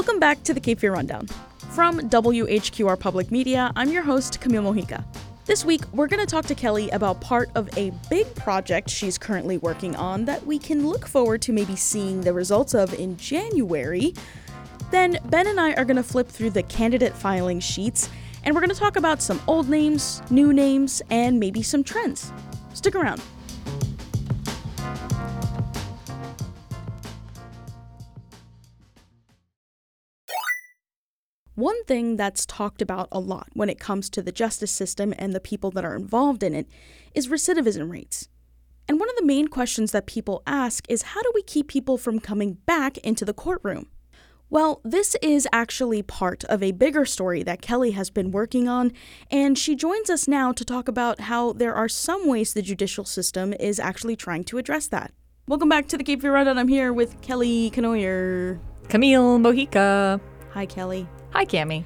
[0.00, 1.26] Welcome back to the Cape Fear Rundown.
[1.72, 5.04] From WHQR Public Media, I'm your host, Camille Mojica.
[5.44, 9.18] This week, we're going to talk to Kelly about part of a big project she's
[9.18, 13.18] currently working on that we can look forward to maybe seeing the results of in
[13.18, 14.14] January.
[14.90, 18.08] Then, Ben and I are going to flip through the candidate filing sheets
[18.42, 22.32] and we're going to talk about some old names, new names, and maybe some trends.
[22.72, 23.20] Stick around.
[31.56, 35.32] One thing that's talked about a lot when it comes to the justice system and
[35.32, 36.68] the people that are involved in it
[37.14, 38.28] is recidivism rates.
[38.88, 41.98] And one of the main questions that people ask is how do we keep people
[41.98, 43.88] from coming back into the courtroom?
[44.48, 48.92] Well, this is actually part of a bigger story that Kelly has been working on,
[49.30, 53.04] and she joins us now to talk about how there are some ways the judicial
[53.04, 55.12] system is actually trying to address that.
[55.46, 56.58] Welcome back to the Cape Fear Rundown.
[56.58, 58.58] I'm here with Kelly Kenoyer.
[58.88, 60.20] Camille Mojica.
[60.52, 61.06] Hi, Kelly.
[61.32, 61.84] Hi, Cami.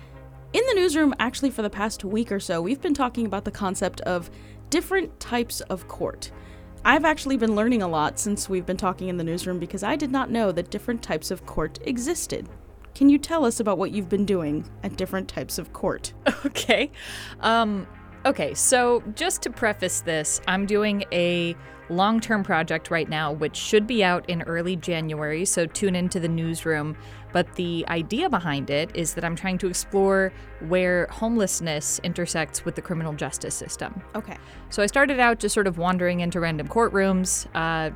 [0.55, 3.51] In the newsroom, actually, for the past week or so, we've been talking about the
[3.51, 4.31] concept of
[4.71, 6.31] different types of court.
[6.83, 9.97] I've actually been learning a lot since we've been talking in the newsroom because I
[9.97, 12.49] did not know that different types of court existed.
[12.95, 16.15] Can you tell us about what you've been doing at different types of court?
[16.47, 16.91] Okay.
[17.41, 17.87] Um,
[18.25, 21.55] okay, so just to preface this, I'm doing a
[21.89, 26.21] long term project right now, which should be out in early January, so tune into
[26.21, 26.97] the newsroom.
[27.35, 30.33] But the idea behind it is that I'm trying to explore
[30.69, 34.01] where homelessness intersects with the criminal justice system.
[34.15, 34.37] Okay.
[34.71, 37.49] So I started out just sort of wandering into random courtrooms.
[37.53, 37.91] Uh,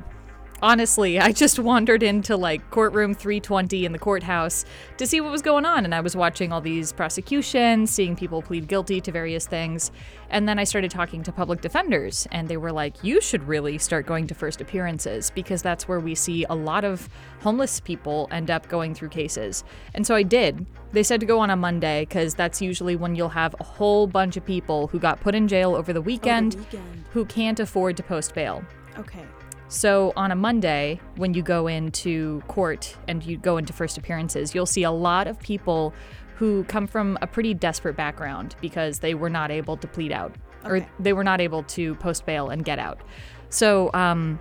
[0.61, 4.65] honestly, I just wandered into like courtroom 320 in the courthouse
[4.97, 5.85] to see what was going on.
[5.85, 9.91] And I was watching all these prosecutions, seeing people plead guilty to various things.
[10.29, 13.79] And then I started talking to public defenders, and they were like, you should really
[13.79, 17.09] start going to first appearances because that's where we see a lot of
[17.41, 19.63] homeless people end up going through cases.
[19.95, 20.67] And so I did.
[20.91, 24.05] They said to go on a Monday because that's usually when you'll have a whole
[24.05, 27.05] bunch of people who got put in jail over the weekend, over the weekend.
[27.11, 28.63] who can't afford to post bail.
[28.97, 29.25] Okay.
[29.69, 34.55] So on a Monday, when you go into court and you go into first appearances,
[34.55, 35.93] you'll see a lot of people
[36.37, 40.33] who come from a pretty desperate background because they were not able to plead out
[40.65, 42.99] or they were not able to post bail and get out.
[43.49, 44.39] So, um,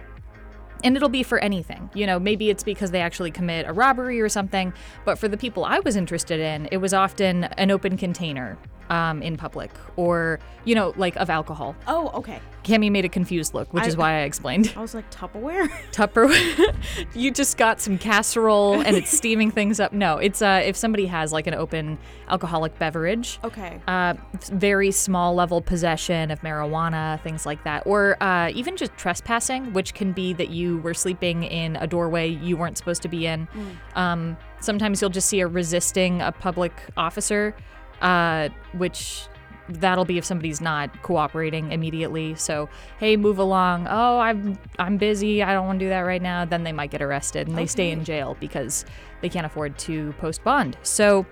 [0.82, 1.90] and it'll be for anything.
[1.92, 4.72] You know, maybe it's because they actually commit a robbery or something.
[5.04, 8.56] But for the people I was interested in, it was often an open container
[8.91, 11.75] um, in public or, you know, like of alcohol.
[11.87, 12.41] Oh, okay.
[12.65, 14.72] Cami made a confused look, which I- is why I explained.
[14.76, 15.69] I was like, Tupperware?
[15.93, 16.75] Tupperware.
[17.15, 19.93] you just got some casserole and it's steaming things up.
[19.93, 23.38] No, it's uh, if somebody has like an open alcoholic beverage.
[23.43, 23.81] okay.
[23.88, 24.15] Uh,
[24.53, 29.94] very small level possession of marijuana, things like that, or uh, even just trespassing, which
[29.94, 33.49] can be that you were sleeping in a doorway you weren't supposed to be in.
[33.94, 37.55] Um, sometimes you'll just see a resisting a public officer,
[38.00, 39.26] uh, which
[39.69, 42.34] that'll be if somebody's not cooperating immediately.
[42.34, 43.86] So, hey, move along.
[43.88, 45.42] Oh, I'm I'm busy.
[45.42, 46.44] I don't want to do that right now.
[46.44, 48.84] Then they might get arrested and they stay in jail because
[49.20, 50.76] they can't afford to post bond.
[50.82, 51.26] So,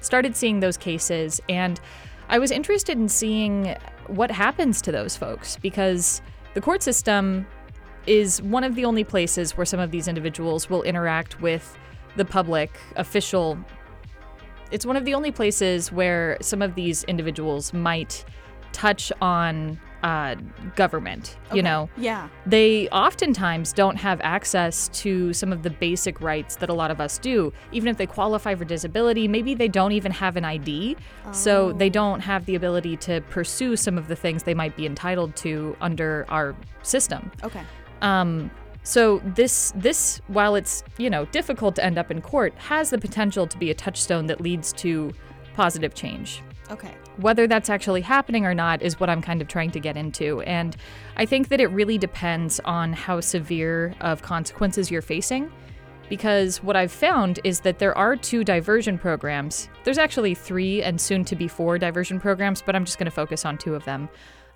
[0.00, 1.80] started seeing those cases and
[2.28, 3.76] I was interested in seeing
[4.06, 6.22] what happens to those folks because
[6.54, 7.46] the court system
[8.06, 11.76] is one of the only places where some of these individuals will interact with
[12.16, 13.58] the public official
[14.70, 18.24] it's one of the only places where some of these individuals might
[18.72, 20.34] touch on uh,
[20.76, 22.28] government you know Yeah.
[22.46, 27.02] they oftentimes don't have access to some of the basic rights that a lot of
[27.02, 27.52] us do.
[27.72, 30.96] Even if they qualify for disability, maybe they don't even have an ID,
[31.32, 34.86] so they don't have the ability to pursue some of the things they might be
[34.86, 37.30] entitled to under our system.
[37.44, 37.62] Okay.
[38.00, 38.50] Um,
[38.82, 42.98] so this this while it's you know difficult to end up in court, has the
[42.98, 45.12] potential to be a touchstone that leads to
[45.54, 46.42] positive change.
[46.70, 46.94] Okay.
[47.16, 50.40] Whether that's actually happening or not is what I'm kind of trying to get into.
[50.42, 50.76] And
[51.16, 55.52] I think that it really depends on how severe of consequences you're facing.
[56.08, 59.68] Because what I've found is that there are two diversion programs.
[59.84, 63.12] There's actually three and soon to be four diversion programs, but I'm just going to
[63.12, 64.08] focus on two of them.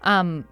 [0.03, 0.47] Um,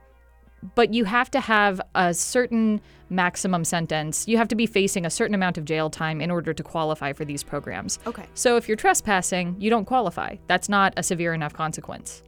[0.75, 2.81] but you have to have a certain
[3.11, 4.27] maximum sentence.
[4.29, 7.13] You have to be facing a certain amount of jail time in order to qualify
[7.13, 7.99] for these programs.
[8.07, 8.25] Okay.
[8.35, 10.37] So if you're trespassing, you don't qualify.
[10.47, 12.23] That's not a severe enough consequence.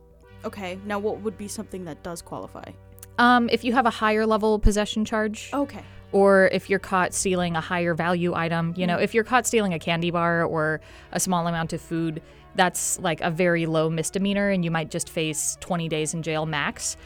[0.44, 0.78] Okay.
[0.84, 2.70] Now, what would be something that does qualify?
[3.18, 5.82] Um, if you have a higher level possession charge, Okay.
[6.12, 9.72] or if you're caught stealing a higher value item, you know, if you're caught stealing
[9.72, 10.80] a candy bar or
[11.12, 12.20] a small amount of food,
[12.56, 16.44] that's like a very low misdemeanor and you might just face 20 days in jail
[16.46, 16.96] max.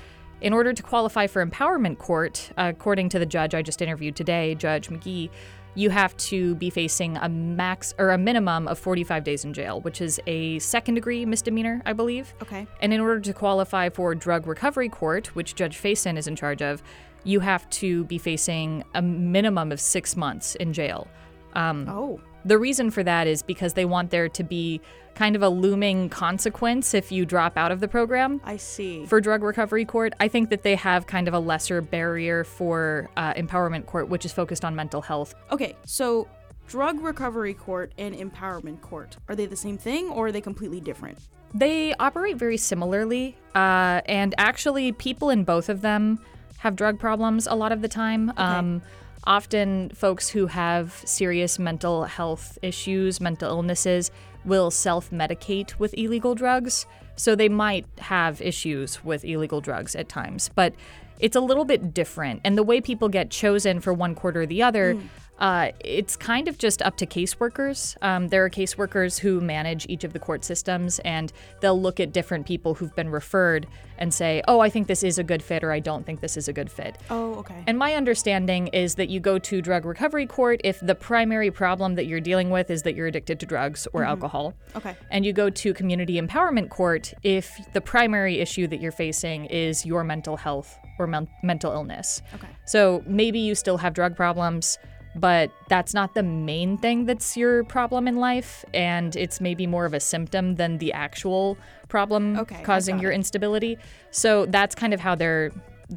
[0.40, 4.54] In order to qualify for empowerment court, according to the judge I just interviewed today,
[4.54, 5.30] Judge McGee,
[5.74, 9.80] you have to be facing a max or a minimum of 45 days in jail,
[9.80, 12.34] which is a second degree misdemeanor, I believe.
[12.42, 12.66] Okay.
[12.80, 16.62] And in order to qualify for drug recovery court, which Judge Faison is in charge
[16.62, 16.82] of,
[17.24, 21.08] you have to be facing a minimum of six months in jail.
[21.54, 22.20] Um, Oh.
[22.48, 24.80] The reason for that is because they want there to be
[25.14, 29.04] kind of a looming consequence if you drop out of the program I see.
[29.04, 30.14] for drug recovery court.
[30.20, 34.24] I think that they have kind of a lesser barrier for uh, empowerment court, which
[34.24, 35.34] is focused on mental health.
[35.50, 36.28] Okay, so
[36.68, 40.80] drug recovery court and empowerment court are they the same thing or are they completely
[40.80, 41.18] different?
[41.52, 46.18] They operate very similarly, uh, and actually, people in both of them
[46.58, 48.32] have drug problems a lot of the time.
[48.36, 48.82] Um,
[49.24, 54.10] often, folks who have serious mental health issues, mental illnesses,
[54.44, 56.86] will self medicate with illegal drugs.
[57.16, 60.72] So they might have issues with illegal drugs at times, but
[61.18, 62.40] it's a little bit different.
[62.44, 65.02] And the way people get chosen for one quarter or the other, mm.
[65.38, 67.96] Uh, it's kind of just up to caseworkers.
[68.02, 72.12] Um, there are caseworkers who manage each of the court systems, and they'll look at
[72.12, 73.66] different people who've been referred
[73.98, 76.36] and say, oh, I think this is a good fit, or I don't think this
[76.36, 76.96] is a good fit.
[77.10, 77.64] Oh, okay.
[77.66, 81.94] And my understanding is that you go to drug recovery court if the primary problem
[81.96, 84.54] that you're dealing with is that you're addicted to drugs or alcohol.
[84.76, 84.96] Okay.
[85.10, 89.84] And you go to community empowerment court if the primary issue that you're facing is
[89.84, 92.22] your mental health or men- mental illness.
[92.34, 92.48] Okay.
[92.66, 94.78] So maybe you still have drug problems,
[95.20, 98.64] but that's not the main thing that's your problem in life.
[98.74, 101.56] And it's maybe more of a symptom than the actual
[101.88, 103.16] problem Okay, causing your it.
[103.16, 103.78] instability.
[104.10, 105.50] So that's kind of how they're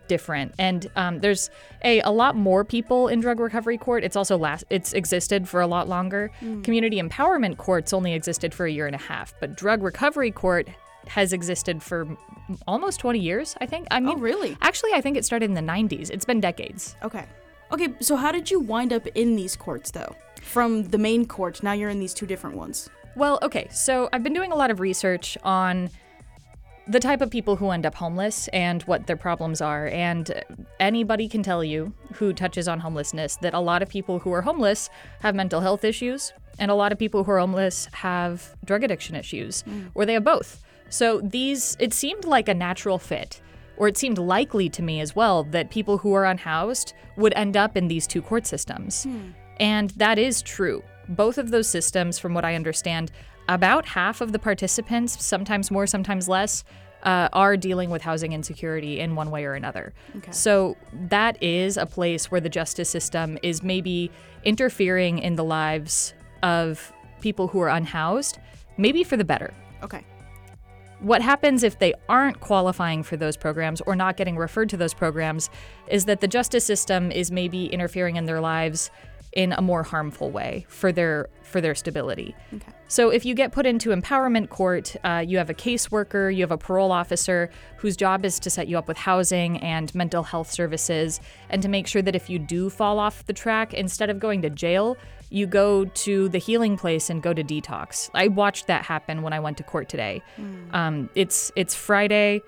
[0.07, 1.50] different and um, there's
[1.83, 5.59] a, a lot more people in drug recovery court it's also last it's existed for
[5.59, 6.62] a lot longer Hmm.
[6.62, 10.69] community empowerment courts only existed for a year and a half but drug recovery court
[11.07, 12.07] has existed for
[12.67, 14.56] almost 20 years i think i mean Oh, really?
[14.62, 17.25] actually i think it started in the 90s it's been decades Okay.
[17.71, 20.15] Okay, so how did you wind up in these courts though?
[20.41, 22.89] From the main court, now you're in these two different ones.
[23.15, 25.89] Well, okay, so I've been doing a lot of research on
[26.88, 29.88] the type of people who end up homeless and what their problems are.
[29.88, 30.44] And
[30.79, 34.41] anybody can tell you who touches on homelessness that a lot of people who are
[34.41, 34.89] homeless
[35.21, 39.15] have mental health issues, and a lot of people who are homeless have drug addiction
[39.15, 39.89] issues, mm.
[39.94, 40.63] or they have both.
[40.89, 43.41] So these, it seemed like a natural fit.
[43.81, 47.57] Or it seemed likely to me as well that people who are unhoused would end
[47.57, 49.07] up in these two court systems.
[49.57, 50.83] And that is true.
[51.09, 53.11] Both of those systems, from what I understand,
[53.49, 56.63] about half of the participants, sometimes more, sometimes less,
[57.01, 59.93] uh, are dealing with housing insecurity in one way or another.
[60.17, 60.31] Okay.
[60.31, 60.77] So
[61.09, 64.11] that is a place where the justice system is maybe
[64.43, 66.13] interfering in the lives
[66.43, 68.37] of people who are unhoused,
[68.77, 69.51] maybe for the better.
[69.81, 70.05] Okay.
[71.01, 74.94] What happens if they aren't qualifying for those programs or not getting referred to those
[74.94, 75.50] programs
[75.88, 78.92] is that the justice system is maybe interfering in their lives
[79.33, 82.36] in a more harmful way for their for their stability.
[82.53, 82.71] Okay.
[82.88, 86.51] So if you get put into empowerment court, uh, you have a caseworker, you have
[86.51, 90.51] a parole officer whose job is to set you up with housing and mental health
[90.51, 94.20] services, and to make sure that if you do fall off the track, instead of
[94.20, 94.98] going to jail,
[95.31, 98.09] you go to the healing place and go to detox.
[98.13, 100.21] I watched that happen when I went to court today.
[100.73, 102.41] Um, it's it's Friday.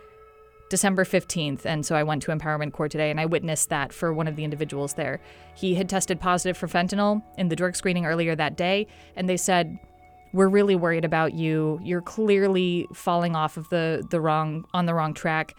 [0.69, 4.11] December 15th, and so I went to Empowerment Court today and I witnessed that for
[4.11, 5.21] one of the individuals there.
[5.53, 9.37] He had tested positive for fentanyl in the drug screening earlier that day, and they
[9.37, 9.77] said,
[10.31, 11.79] We're really worried about you.
[11.83, 15.55] You're clearly falling off of the, the wrong on the wrong track.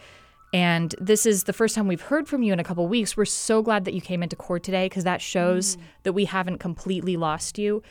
[0.53, 3.17] And this is the first time we've heard from you in a couple weeks.
[3.17, 6.59] We're so glad that you came into court today because that shows that we haven't
[6.59, 7.81] completely lost you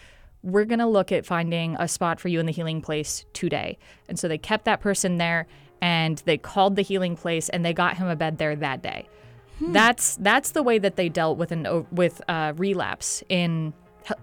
[0.44, 3.78] we're going to look at finding a spot for you in the healing place today.
[4.08, 5.46] And so they kept that person there
[5.80, 9.08] and they called the healing place and they got him a bed there that day.
[9.61, 13.73] That's that's the way that they dealt with an with uh, relapse in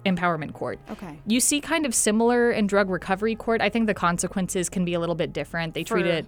[0.05, 0.77] empowerment court.
[0.91, 1.19] Okay.
[1.25, 3.61] You see kind of similar in drug recovery court.
[3.61, 5.73] I think the consequences can be a little bit different.
[5.73, 6.27] They treat it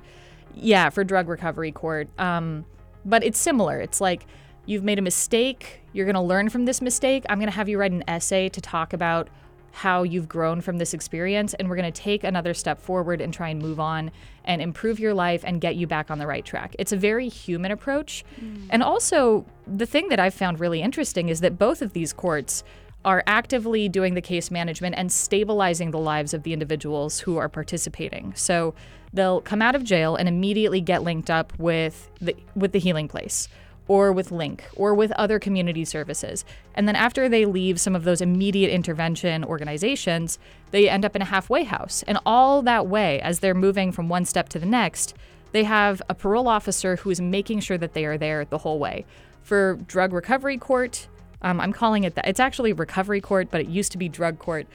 [0.56, 2.08] yeah, for drug recovery court.
[2.20, 2.66] Um,
[3.06, 3.80] but it's similar.
[3.80, 4.26] It's like
[4.66, 7.26] you've made a mistake, you're going to learn from this mistake.
[7.30, 9.30] I'm going to have you write an essay to talk about
[9.76, 13.34] how you've grown from this experience and we're going to take another step forward and
[13.34, 14.12] try and move on
[14.46, 16.76] and improve your life and get you back on the right track.
[16.78, 18.24] It's a very human approach.
[18.70, 22.64] And also, the thing that I've found really interesting is that both of these courts
[23.04, 27.50] are actively doing the case management and stabilizing the lives of the individuals who are
[27.50, 28.34] participating.
[28.36, 28.76] So
[29.14, 33.08] they'll come out of jail and immediately get linked up with the with the healing
[33.08, 33.48] place
[33.88, 36.46] or with Link or with other community services.
[36.74, 40.40] And then after they leave some of those immediate intervention organizations,
[40.72, 42.04] they end up in a halfway house.
[42.08, 45.14] And all that way as they're moving from one step to the next,
[45.52, 48.80] they have a parole officer who is making sure that they are there the whole
[48.80, 49.06] way.
[49.42, 51.08] For drug recovery court,
[51.46, 52.26] Um, I'm calling it that.
[52.26, 54.66] It's actually recovery court, but it used to be drug court.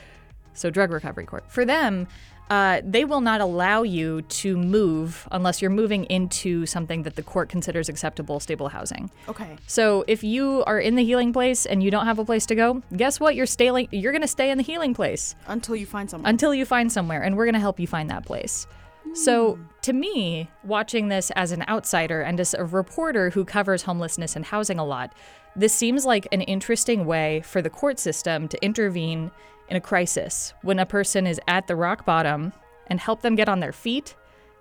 [0.52, 1.44] So, drug recovery court.
[1.48, 2.06] For them,
[2.50, 7.22] uh, they will not allow you to move unless you're moving into something that the
[7.22, 9.10] court considers acceptable, stable housing.
[9.28, 9.56] Okay.
[9.66, 12.54] So if you are in the healing place and you don't have a place to
[12.54, 13.34] go, guess what?
[13.34, 13.88] You're staying.
[13.90, 16.28] You're going to stay in the healing place Until you find someone.
[16.28, 18.66] until you find somewhere, and we're going to help you find that place.
[19.14, 24.36] So, to me, watching this as an outsider and as a reporter who covers homelessness
[24.36, 25.14] and housing a lot,
[25.56, 29.30] this seems like an interesting way for the court system to intervene
[29.68, 32.52] in a crisis when a person is at the rock bottom
[32.86, 34.14] and help them get on their feet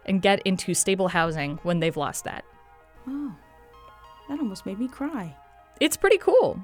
[0.06, 2.44] and get into stable housing when they've lost that.
[3.08, 3.36] Oh,
[4.30, 5.36] that almost made me cry.
[5.80, 6.60] It's pretty cool.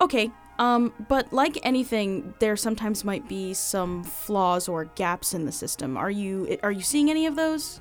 [0.00, 0.30] Okay.
[0.58, 5.96] Um, but like anything, there sometimes might be some flaws or gaps in the system.
[5.96, 7.80] Are you are you seeing any of those?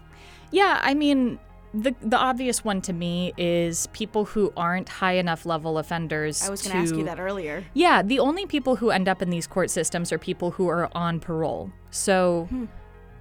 [0.52, 1.40] Yeah, I mean,
[1.76, 6.44] the the obvious one to me is people who aren't high enough level offenders.
[6.44, 7.66] I was going to ask you that earlier.
[7.74, 10.90] Yeah, the only people who end up in these court systems are people who are
[10.96, 11.72] on parole.
[11.92, 12.66] So hmm.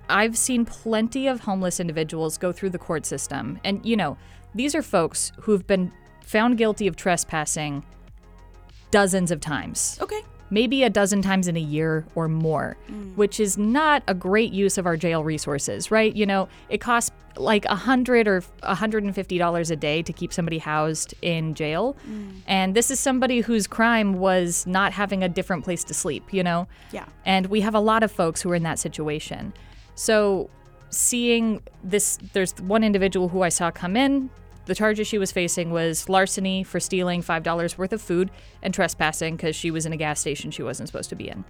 [0.09, 3.59] I've seen plenty of homeless individuals go through the court system.
[3.65, 4.17] And, you know,
[4.55, 5.93] these are folks who've been
[6.23, 7.85] found guilty of trespassing
[8.91, 9.99] dozens of times.
[10.01, 10.21] Okay.
[10.51, 13.17] Maybe a dozen times in a year or more, mm.
[13.17, 16.15] which is not a great use of our jail resources, right?
[16.15, 21.15] You know, it costs like a hundred or $150 a day to keep somebody housed
[21.23, 21.97] in jail.
[22.09, 22.41] Mm.
[22.47, 26.43] And this is somebody whose crime was not having a different place to sleep, you
[26.43, 26.69] know?
[26.93, 27.07] Yeah.
[27.25, 29.53] And we have a lot of folks who are in that situation.
[29.95, 30.51] So
[30.91, 34.31] seeing this, there's one individual who I saw come in.
[34.67, 38.31] The charges she was facing was larceny for stealing $5 worth of food
[38.63, 41.45] and trespassing because she was in a gas station she wasn't supposed to be in.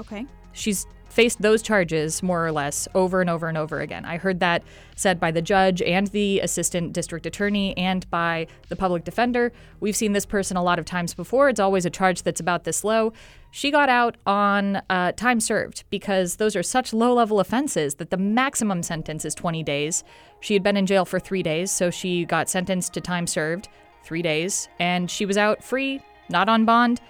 [0.00, 0.26] Okay.
[0.52, 4.04] She's faced those charges more or less over and over and over again.
[4.06, 4.62] I heard that
[4.96, 9.52] said by the judge and the assistant district attorney and by the public defender.
[9.80, 11.50] We've seen this person a lot of times before.
[11.50, 13.12] It's always a charge that's about this low.
[13.50, 18.08] She got out on uh, time served because those are such low level offenses that
[18.08, 20.04] the maximum sentence is 20 days.
[20.40, 23.68] She had been in jail for three days, so she got sentenced to time served,
[24.02, 26.00] three days, and she was out free,
[26.30, 27.02] not on bond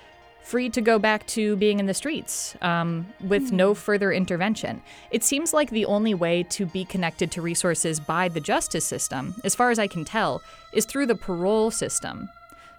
[0.42, 4.82] free to go back to being in the streets um, with no further intervention.
[5.10, 9.34] It seems like the only way to be connected to resources by the justice system,
[9.44, 12.28] as far as I can tell, is through the parole system.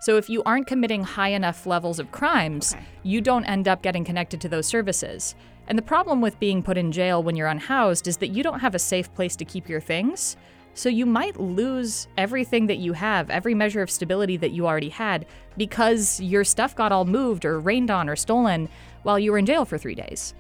[0.02, 2.84] So if you aren't committing high enough levels of crimes, Okay.
[3.04, 5.34] you don't end up getting connected to those services.
[5.66, 8.60] And the problem with being put in jail when you're unhoused is that you don't
[8.60, 10.36] have a safe place to keep your things.
[10.76, 14.90] So you might lose everything that you have, every measure of stability that you already
[14.90, 15.26] had,
[15.56, 18.70] because your stuff got all moved or rained on or stolen
[19.04, 20.34] while you were in jail for three days.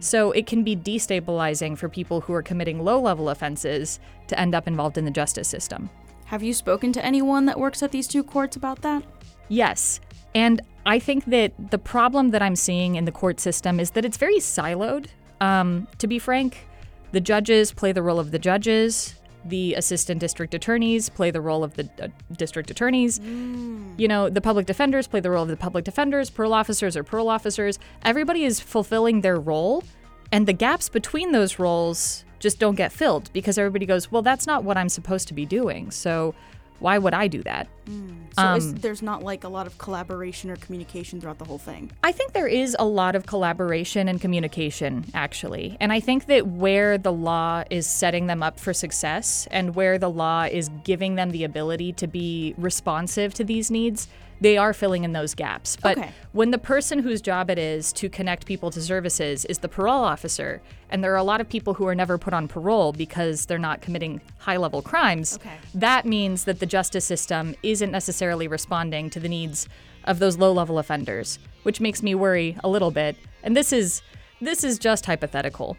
[0.00, 4.54] So it can be destabilizing for people who are committing low level offenses to end
[4.54, 5.88] up involved in the justice system.
[6.26, 9.02] Have you spoken to anyone that works at these two courts about that?
[9.48, 10.00] Yes.
[10.34, 14.04] And I think that the problem that I'm seeing in the court system is that
[14.04, 15.06] it's very siloed.
[15.40, 16.66] Um, to be frank,
[17.12, 19.14] the judges play the role of the judges,
[19.48, 23.18] the assistant district attorneys play the role of the uh, district attorneys.
[23.18, 27.04] You know, the public defenders play the role of the public defenders, parole officers are
[27.04, 27.78] parole officers.
[28.02, 29.82] Everybody is fulfilling their role,
[30.30, 34.46] and the gaps between those roles just don't get filled because everybody goes, well, that's
[34.46, 35.90] not what I'm supposed to be doing.
[35.90, 36.34] So
[36.80, 37.68] why would I do that?
[37.86, 41.58] So is, Um, there's not like a lot of collaboration or communication throughout the whole
[41.58, 41.90] thing.
[42.04, 45.76] I think there is a lot of collaboration and communication, actually.
[45.80, 49.98] And I think that where the law is setting them up for success and where
[49.98, 54.06] the law is giving them the ability to be responsive to these needs,
[54.40, 55.76] they are filling in those gaps.
[55.82, 56.10] But Okay.
[56.32, 60.04] when the person whose job it is to connect people to services is the parole
[60.04, 63.46] officer, and there are a lot of people who are never put on parole because
[63.46, 65.56] they're not committing high level crimes, Okay.
[65.74, 69.68] that means that the justice system isn't necessarily responding to the needs
[70.04, 73.16] of those low level offenders, which makes me worry a little bit.
[73.42, 74.02] And this is
[74.40, 75.76] this is just hypothetical.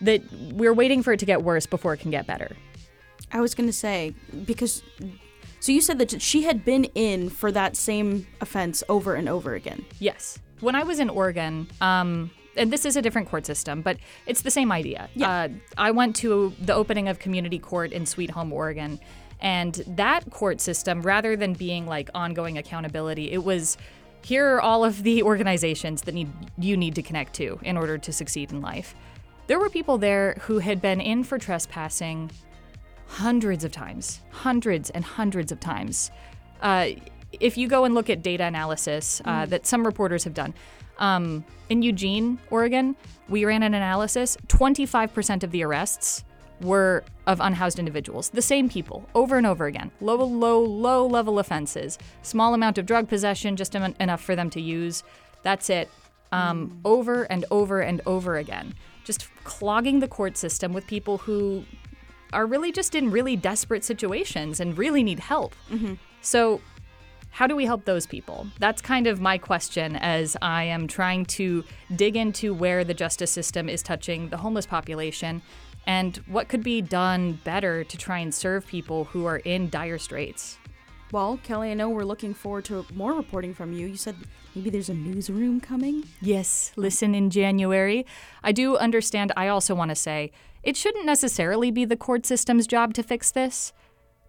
[0.00, 0.22] That
[0.52, 2.54] we're waiting for it to get worse before it can get better.
[3.32, 4.82] I was going to say because
[5.66, 9.54] so you said that she had been in for that same offense over and over
[9.54, 9.84] again.
[9.98, 10.38] Yes.
[10.60, 13.96] When I was in Oregon, um, and this is a different court system, but
[14.26, 15.08] it's the same idea.
[15.16, 15.28] Yeah.
[15.28, 19.00] Uh, I went to the opening of community court in Sweet Home, Oregon,
[19.40, 23.76] and that court system, rather than being like ongoing accountability, it was
[24.22, 27.98] here are all of the organizations that need you need to connect to in order
[27.98, 28.94] to succeed in life.
[29.48, 32.30] There were people there who had been in for trespassing
[33.06, 36.10] hundreds of times, hundreds and hundreds of times.
[36.60, 36.90] Uh,
[37.40, 40.54] if you go and look at data analysis uh, that some reporters have done,
[40.98, 42.96] um, in Eugene, Oregon,
[43.28, 46.24] we ran an analysis 25% of the arrests
[46.60, 48.30] were of unhoused individuals.
[48.30, 49.90] The same people, over and over again.
[50.00, 51.98] Low, low, low level offenses.
[52.22, 55.02] Small amount of drug possession, just em- enough for them to use.
[55.42, 55.90] That's it.
[56.32, 58.74] Um, over and over and over again.
[59.04, 61.64] Just clogging the court system with people who
[62.36, 65.54] are really just in really desperate situations and really need help.
[65.70, 65.94] Mm-hmm.
[66.20, 66.60] So,
[67.30, 68.46] how do we help those people?
[68.58, 71.64] That's kind of my question as I am trying to
[71.94, 75.42] dig into where the justice system is touching the homeless population
[75.86, 79.98] and what could be done better to try and serve people who are in dire
[79.98, 80.58] straits.
[81.12, 83.86] Well, Kelly, I know we're looking forward to more reporting from you.
[83.86, 84.16] You said
[84.54, 86.04] maybe there's a newsroom coming.
[86.20, 88.04] Yes, listen in January.
[88.42, 89.32] I do understand.
[89.36, 90.32] I also want to say
[90.66, 93.72] it shouldn't necessarily be the court system's job to fix this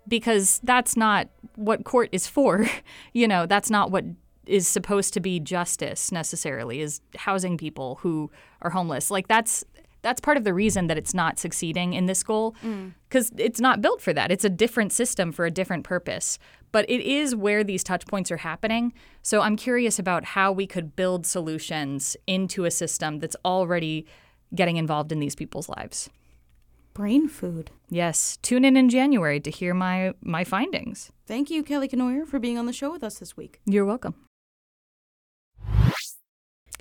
[0.08, 2.68] because that's not what court is for.
[3.14, 4.06] you know, that's not what
[4.46, 9.10] is supposed to be justice necessarily is housing people who are homeless.
[9.12, 9.66] Like that's
[10.04, 12.94] that's part of the reason that it's not succeeding in this goal mm.
[13.10, 14.32] because it's not built for that.
[14.32, 16.38] It's a different system for a different purpose.
[16.72, 18.94] But it is where these touch points are happening.
[19.24, 24.06] So I'm curious about how we could build solutions into a system that's already
[24.54, 26.10] getting involved in these people's lives.
[26.98, 27.70] Brain food.
[27.92, 31.12] Yes, tune in in January to hear my my findings.
[31.28, 33.62] Thank you, Kelly Kenoyer, for being on the show with us this week.
[33.68, 34.16] You're welcome.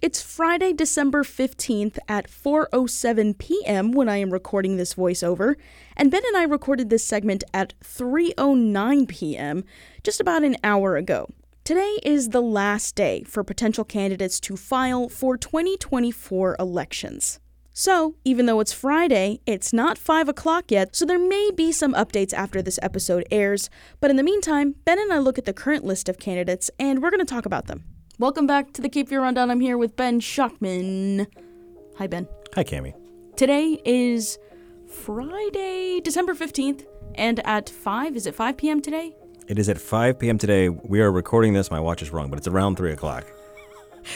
[0.00, 3.92] It's Friday, December 15th at 4:07 p.m.
[3.92, 5.56] when I am recording this voiceover,
[5.99, 9.64] and Ben and I recorded this segment at 3:09 p.m.
[10.02, 11.28] just about an hour ago.
[11.62, 17.38] Today is the last day for potential candidates to file for 2024 elections.
[17.78, 21.92] So, even though it's Friday, it's not 5 o'clock yet, so there may be some
[21.92, 23.68] updates after this episode airs.
[24.00, 27.02] But in the meantime, Ben and I look at the current list of candidates and
[27.02, 27.85] we're going to talk about them.
[28.18, 29.50] Welcome back to the Cape Fear Rundown.
[29.50, 31.27] I'm here with Ben Schachtman.
[31.98, 32.27] Hi, Ben.
[32.55, 32.94] Hi, Cami.
[33.37, 34.38] Today is
[34.88, 38.81] Friday, December 15th, and at 5, is it 5 p.m.
[38.81, 39.14] today?
[39.48, 40.38] It is at 5 p.m.
[40.38, 40.70] today.
[40.70, 41.70] We are recording this.
[41.70, 43.27] My watch is wrong, but it's around 3 o'clock.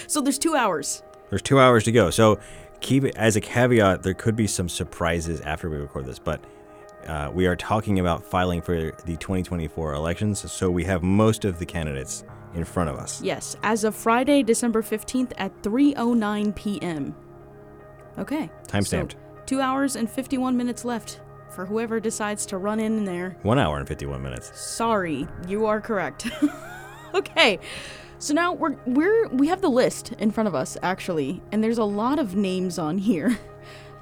[0.06, 1.02] So there's two hours.
[1.28, 2.08] There's two hours to go.
[2.08, 2.40] So
[2.80, 4.02] keep it as a caveat.
[4.02, 6.40] There could be some surprises after we record this, but
[7.06, 10.50] uh, we are talking about filing for the 2024 elections.
[10.50, 13.22] So we have most of the candidates in front of us.
[13.22, 17.14] Yes, as of Friday, December 15th at 3:09 p.m.
[18.18, 18.50] Okay.
[18.66, 19.16] Time so stamped.
[19.46, 23.36] 2 hours and 51 minutes left for whoever decides to run in there.
[23.42, 24.58] One hour and 51 minutes.
[24.58, 26.28] Sorry, you are correct.
[27.14, 27.58] okay.
[28.20, 31.78] So now we're we're we have the list in front of us actually, and there's
[31.78, 33.37] a lot of names on here.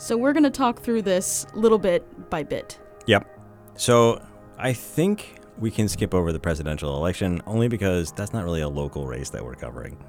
[0.01, 2.79] So we're going to talk through this little bit by bit.
[3.07, 3.27] Yep.
[3.75, 4.23] So
[4.57, 8.69] I think we can skip over the presidential election only because that's not really a
[8.69, 9.99] local race that we're covering.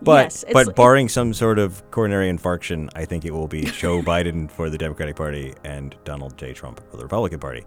[0.00, 4.00] But yes, but barring some sort of coronary infarction, I think it will be Joe
[4.02, 6.54] Biden for the Democratic Party and Donald J.
[6.54, 7.66] Trump for the Republican Party.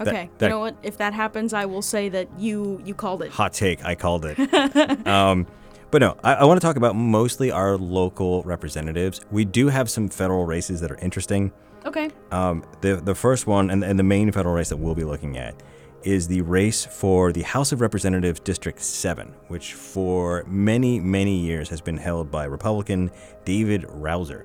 [0.00, 0.30] Okay.
[0.38, 0.76] that- you know what?
[0.82, 3.30] If that happens, I will say that you you called it.
[3.32, 4.38] Hot take, I called it.
[5.06, 5.46] um,
[5.90, 9.20] but no, I, I want to talk about mostly our local representatives.
[9.30, 11.52] We do have some federal races that are interesting.
[11.84, 12.10] Okay.
[12.30, 15.36] Um, the the first one and, and the main federal race that we'll be looking
[15.36, 15.54] at
[16.02, 21.68] is the race for the House of Representatives District 7, which for many, many years
[21.68, 23.10] has been held by Republican
[23.44, 24.44] David Rouser.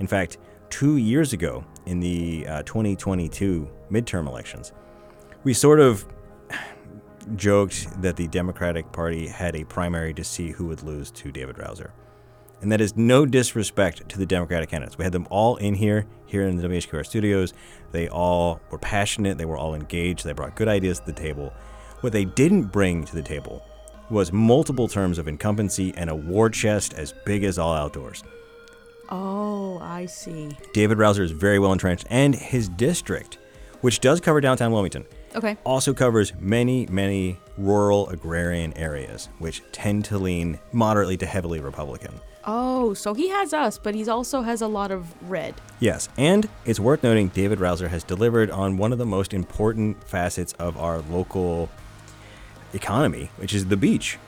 [0.00, 0.38] In fact,
[0.70, 4.72] two years ago in the uh, 2022 midterm elections,
[5.44, 6.06] we sort of
[7.36, 11.58] joked that the Democratic Party had a primary to see who would lose to David
[11.58, 11.92] Rouser.
[12.60, 14.98] And that is no disrespect to the Democratic candidates.
[14.98, 17.54] We had them all in here, here in the WHQR studios.
[17.92, 21.52] They all were passionate, they were all engaged, they brought good ideas to the table.
[22.00, 23.64] What they didn't bring to the table
[24.10, 28.24] was multiple terms of incumbency and a war chest as big as all outdoors.
[29.10, 30.50] Oh, I see.
[30.72, 33.38] David Rouser is very well entrenched, and his district,
[33.80, 35.56] which does cover downtown Wilmington, Okay.
[35.64, 42.14] also covers many, many rural agrarian areas, which tend to lean moderately to heavily Republican.
[42.44, 45.54] Oh, so he has us, but he also has a lot of red.
[45.80, 50.02] Yes, and it's worth noting David Rouser has delivered on one of the most important
[50.04, 51.68] facets of our local
[52.72, 54.18] economy, which is the beach,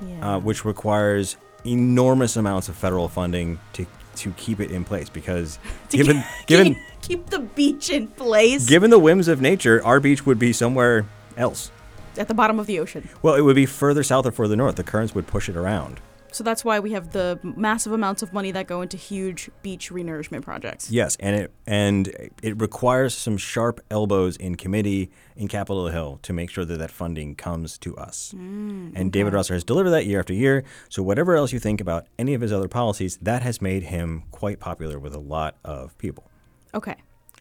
[0.00, 0.36] Yeah.
[0.36, 3.86] uh, which requires enormous amounts of federal funding to
[4.20, 5.58] to keep it in place because
[5.90, 10.38] given given keep the beach in place given the whims of nature, our beach would
[10.38, 11.70] be somewhere else.
[12.16, 13.08] at the bottom of the ocean.
[13.22, 14.76] Well, it would be further south or further north.
[14.76, 16.00] The currents would push it around.
[16.32, 19.90] So that's why we have the massive amounts of money that go into huge beach
[19.90, 20.90] renourishment projects.
[20.90, 22.08] Yes, and it and
[22.42, 26.90] it requires some sharp elbows in committee in Capitol Hill to make sure that that
[26.90, 28.34] funding comes to us.
[28.36, 30.64] Mm, and David Rouser has delivered that year after year.
[30.88, 34.24] So whatever else you think about any of his other policies, that has made him
[34.30, 36.30] quite popular with a lot of people.
[36.74, 36.96] Okay.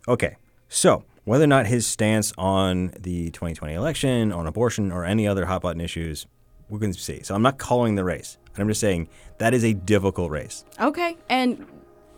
[0.07, 0.37] Okay,
[0.69, 5.45] so whether or not his stance on the 2020 election, on abortion, or any other
[5.45, 6.25] hot button issues,
[6.69, 7.21] we're going to see.
[7.23, 8.37] So I'm not calling the race.
[8.57, 10.65] I'm just saying that is a difficult race.
[10.79, 11.17] Okay.
[11.29, 11.65] And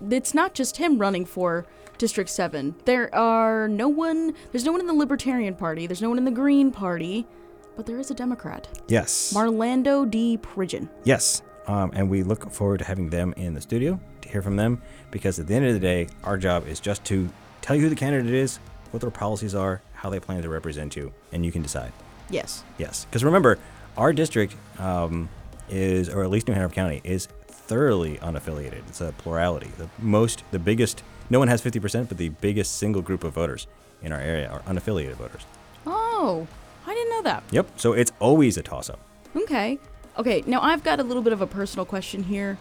[0.09, 1.65] it's not just him running for
[1.97, 2.75] District 7.
[2.85, 6.25] There are no one, there's no one in the Libertarian Party, there's no one in
[6.25, 7.27] the Green Party,
[7.75, 8.67] but there is a Democrat.
[8.87, 9.33] Yes.
[9.33, 10.37] Marlando D.
[10.37, 10.87] Pridgen.
[11.03, 11.41] yes.
[11.67, 14.81] Um, and we look forward to having them in the studio to hear from them
[15.11, 17.29] because at the end of the day, our job is just to
[17.61, 18.57] tell you who the candidate is,
[18.89, 21.91] what their policies are, how they plan to represent you, and you can decide.
[22.31, 22.63] Yes.
[22.79, 23.59] Yes, because remember,
[23.97, 25.29] our district um,
[25.69, 28.87] is, or at least New Hanover County, is thoroughly unaffiliated.
[28.87, 29.71] It's a plurality.
[29.77, 33.67] The most, the biggest, no one has 50%, but the biggest single group of voters
[34.01, 35.45] in our area are unaffiliated voters.
[35.85, 36.47] Oh,
[36.87, 37.43] I didn't know that.
[37.51, 38.99] Yep, so it's always a toss up.
[39.35, 39.79] Okay.
[40.17, 42.57] Okay, now I've got a little bit of a personal question here.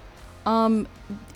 [0.47, 0.87] Um,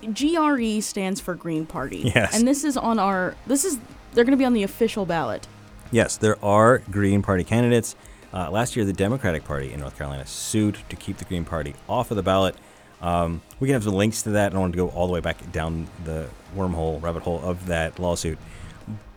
[0.03, 2.13] GRE stands for Green Party.
[2.15, 2.37] Yes.
[2.37, 3.79] And this is on our, this is,
[4.13, 5.49] they're going to be on the official ballot.
[5.91, 7.97] Yes, there are Green Party candidates.
[8.33, 11.75] Uh, last year, the Democratic Party in North Carolina sued to keep the Green Party
[11.89, 12.57] off of the ballot.
[13.01, 14.47] Um, we can have some links to that.
[14.47, 17.67] I don't want to go all the way back down the wormhole, rabbit hole of
[17.67, 18.39] that lawsuit.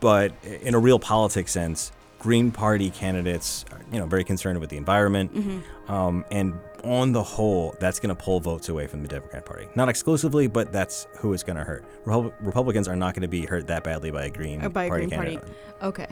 [0.00, 4.70] But in a real politics sense, Green Party candidates, are, you know, very concerned with
[4.70, 9.08] the environment, um, and on the whole, that's going to pull votes away from the
[9.08, 9.66] Democrat Party.
[9.74, 11.84] Not exclusively, but that's who it's going to hurt.
[12.04, 14.84] Repub- Republicans are not going to be hurt that badly by a Green Or by
[14.84, 15.34] a Party Green Party.
[15.36, 15.56] candidate.
[15.82, 16.06] Okay.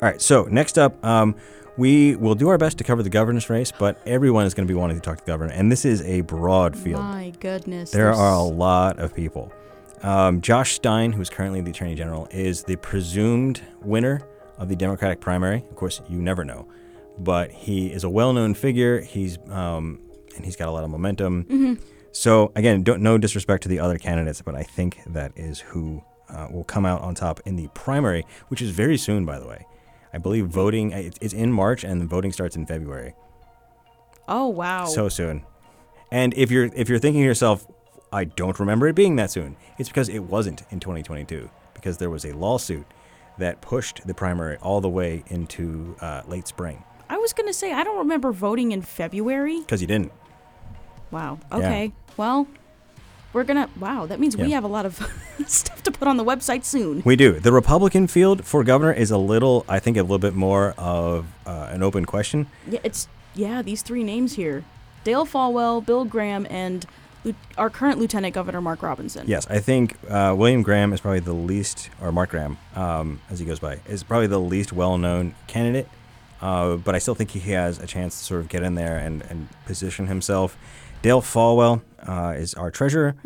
[0.00, 1.36] All right, so next up, um,
[1.76, 4.72] we will do our best to cover the governor's race, but everyone is going to
[4.72, 7.00] be wanting to talk to the governor, and this is a broad field.
[7.02, 7.90] My goodness.
[7.90, 9.52] There there's- are a lot of people.
[10.02, 14.20] Um, Josh Stein, who's currently the attorney general, is the presumed winner
[14.58, 15.58] of the Democratic primary.
[15.70, 16.66] Of course, you never know,
[17.18, 19.00] but he is a well-known figure.
[19.00, 20.00] He's um,
[20.34, 21.78] and he's got a lot of momentum.
[22.10, 26.02] So again, don't no disrespect to the other candidates, but I think that is who
[26.28, 29.46] uh, will come out on top in the primary, which is very soon, by the
[29.46, 29.64] way.
[30.12, 33.14] I believe voting it's it's in March and the voting starts in February.
[34.28, 34.86] Oh, wow.
[34.86, 35.44] So soon.
[36.10, 37.66] And if you're if you're thinking to yourself,
[38.12, 42.10] I don't remember it being that soon, it's because it wasn't in 2022 because there
[42.10, 42.86] was a lawsuit
[43.38, 47.52] that pushed the primary all the way into uh, late spring I was going to
[47.52, 49.60] say, I don't remember voting in February.
[49.60, 50.12] because you didn't.
[51.10, 51.38] Wow.
[51.52, 51.92] Okay.
[52.16, 52.48] Well,
[53.32, 54.96] we're going to, wow, that means we have a lot of
[55.46, 57.02] stuff to put on the website soon.
[57.04, 57.38] We do.
[57.38, 61.26] The Republican field for governor is a little, I think, a little bit more of
[61.46, 62.46] uh, an open question.
[62.68, 64.64] Yeah, it's, yeah, these three names here
[65.04, 66.86] Dale Folwell, Bill Graham, and
[67.56, 69.26] our current Lieutenant Governor Mark Robinson.
[69.26, 73.38] Yes, I think uh, William Graham is probably the least, or Mark Graham, um, as
[73.38, 75.88] he goes by, is probably the least well-known candidate.
[76.40, 78.98] Uh, but I still think he has a chance to sort of get in there
[78.98, 80.56] and, and position himself.
[81.00, 83.16] Dale Folwell uh, is our treasurer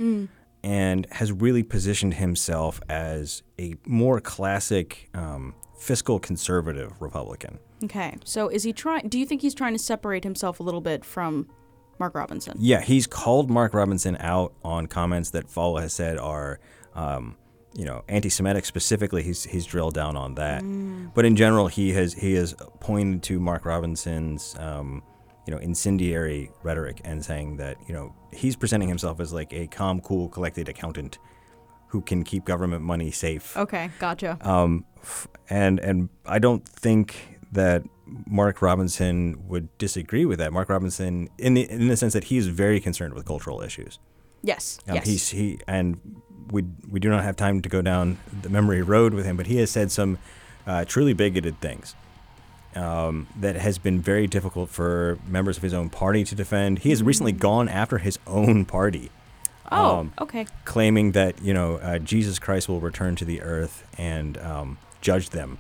[0.63, 7.59] and has really positioned himself as a more classic um, fiscal conservative Republican.
[7.85, 8.17] Okay.
[8.25, 11.05] So is he trying, do you think he's trying to separate himself a little bit
[11.05, 11.49] from
[11.99, 12.55] Mark Robinson?
[12.59, 16.59] Yeah, he's called Mark Robinson out on comments that Folwell has said are,
[16.95, 17.37] um,
[17.75, 18.65] you know, anti-Semitic.
[18.65, 20.63] Specifically, he's he's drilled down on that.
[21.15, 25.03] But in general, he has he has pointed to Mark Robinson's, um,
[25.47, 29.67] you know, incendiary rhetoric and saying that you know he's presenting himself as like a
[29.69, 31.19] calm, cool, collected accountant
[31.89, 33.57] who can keep government money safe.
[33.57, 33.91] Okay.
[33.99, 34.39] Gotcha.
[34.41, 34.85] Um,
[35.49, 37.85] and and I don't think that
[38.27, 40.53] Mark Robinson would disagree with that.
[40.53, 43.99] Mark Robinson, in the in the sense that he's very concerned with cultural issues.
[44.43, 44.79] yes.
[44.89, 45.07] Um, yes.
[45.07, 46.01] He's he and
[46.51, 49.47] we we do not have time to go down the memory road with him, but
[49.47, 50.19] he has said some
[50.67, 51.95] uh, truly bigoted things.
[52.77, 56.81] Um, that has been very difficult for members of his own party to defend.
[56.81, 59.11] He has recently gone after his own party
[59.73, 60.47] oh, um, okay.
[60.65, 65.31] claiming that you know uh, Jesus Christ will return to the earth and um, judge
[65.31, 65.59] them.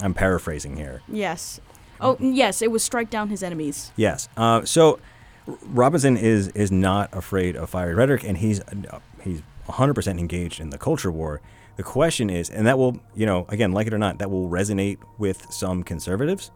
[0.00, 1.02] I'm paraphrasing here.
[1.08, 1.60] Yes.
[2.00, 2.62] Oh, yes.
[2.62, 3.90] It was strike down his enemies.
[3.96, 4.28] Yes.
[4.36, 5.00] Uh, so
[5.46, 10.70] Robinson is is not afraid of fiery rhetoric, and he's uh, he's 100% engaged in
[10.70, 11.40] the culture war.
[11.78, 14.48] The question is, and that will you know again, like it or not, that will
[14.50, 16.50] resonate with some conservatives.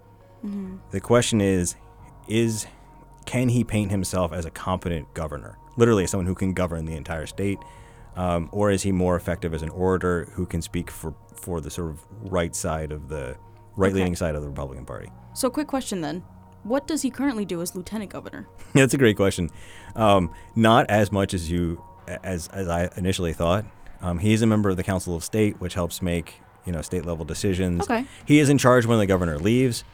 [0.91, 1.77] The question is,
[2.27, 2.67] is
[3.25, 6.95] can he paint himself as a competent governor, literally as someone who can govern the
[6.97, 7.61] entire state,
[8.17, 11.71] um, or is he more effective as an orator who can speak for for the
[11.71, 13.37] sort of right side of the
[13.77, 15.09] right leaning side of the Republican Party?
[15.35, 16.25] So, quick question then.
[16.65, 18.49] What does he currently do as lieutenant governor?
[18.73, 19.51] That's a great question.
[19.97, 21.83] Um, not as much as you
[22.25, 23.65] as as I initially thought.
[24.03, 26.83] Um, he is a member of the Council of State, which helps make you know
[26.83, 27.83] state level decisions.
[27.85, 28.05] Okay.
[28.27, 29.85] He is in charge when the governor leaves.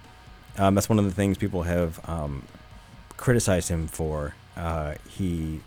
[0.56, 2.42] Um, that's one of the things people have um,
[3.16, 4.34] criticized him for.
[4.56, 5.60] Uh, he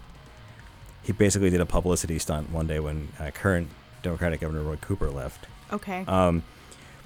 [1.03, 3.69] he basically did a publicity stunt one day when uh, current
[4.03, 5.47] Democratic Governor Roy Cooper left.
[5.71, 6.03] Okay.
[6.07, 6.43] Um,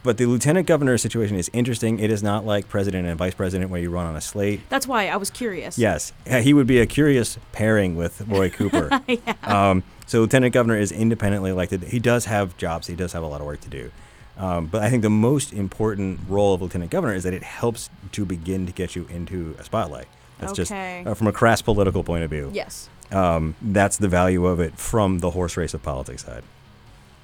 [0.04, 1.98] but the lieutenant governor situation is interesting.
[2.00, 4.62] It is not like president and vice president where you run on a slate.
[4.70, 5.80] That's why I was curious.
[5.80, 9.02] Yes, he would be a curious pairing with Roy Cooper.
[9.44, 11.84] um, so lieutenant governor is independently elected.
[11.84, 12.88] He does have jobs.
[12.88, 13.92] He does have a lot of work to do.
[14.38, 17.90] Um, but I think the most important role of lieutenant governor is that it helps
[18.12, 20.08] to begin to get you into a spotlight.
[20.40, 20.62] That's Okay.
[20.62, 22.52] just uh, from a crass political point of view.
[22.54, 22.90] Yes.
[23.12, 26.44] Um, that's the value of it from the horse race of politics side.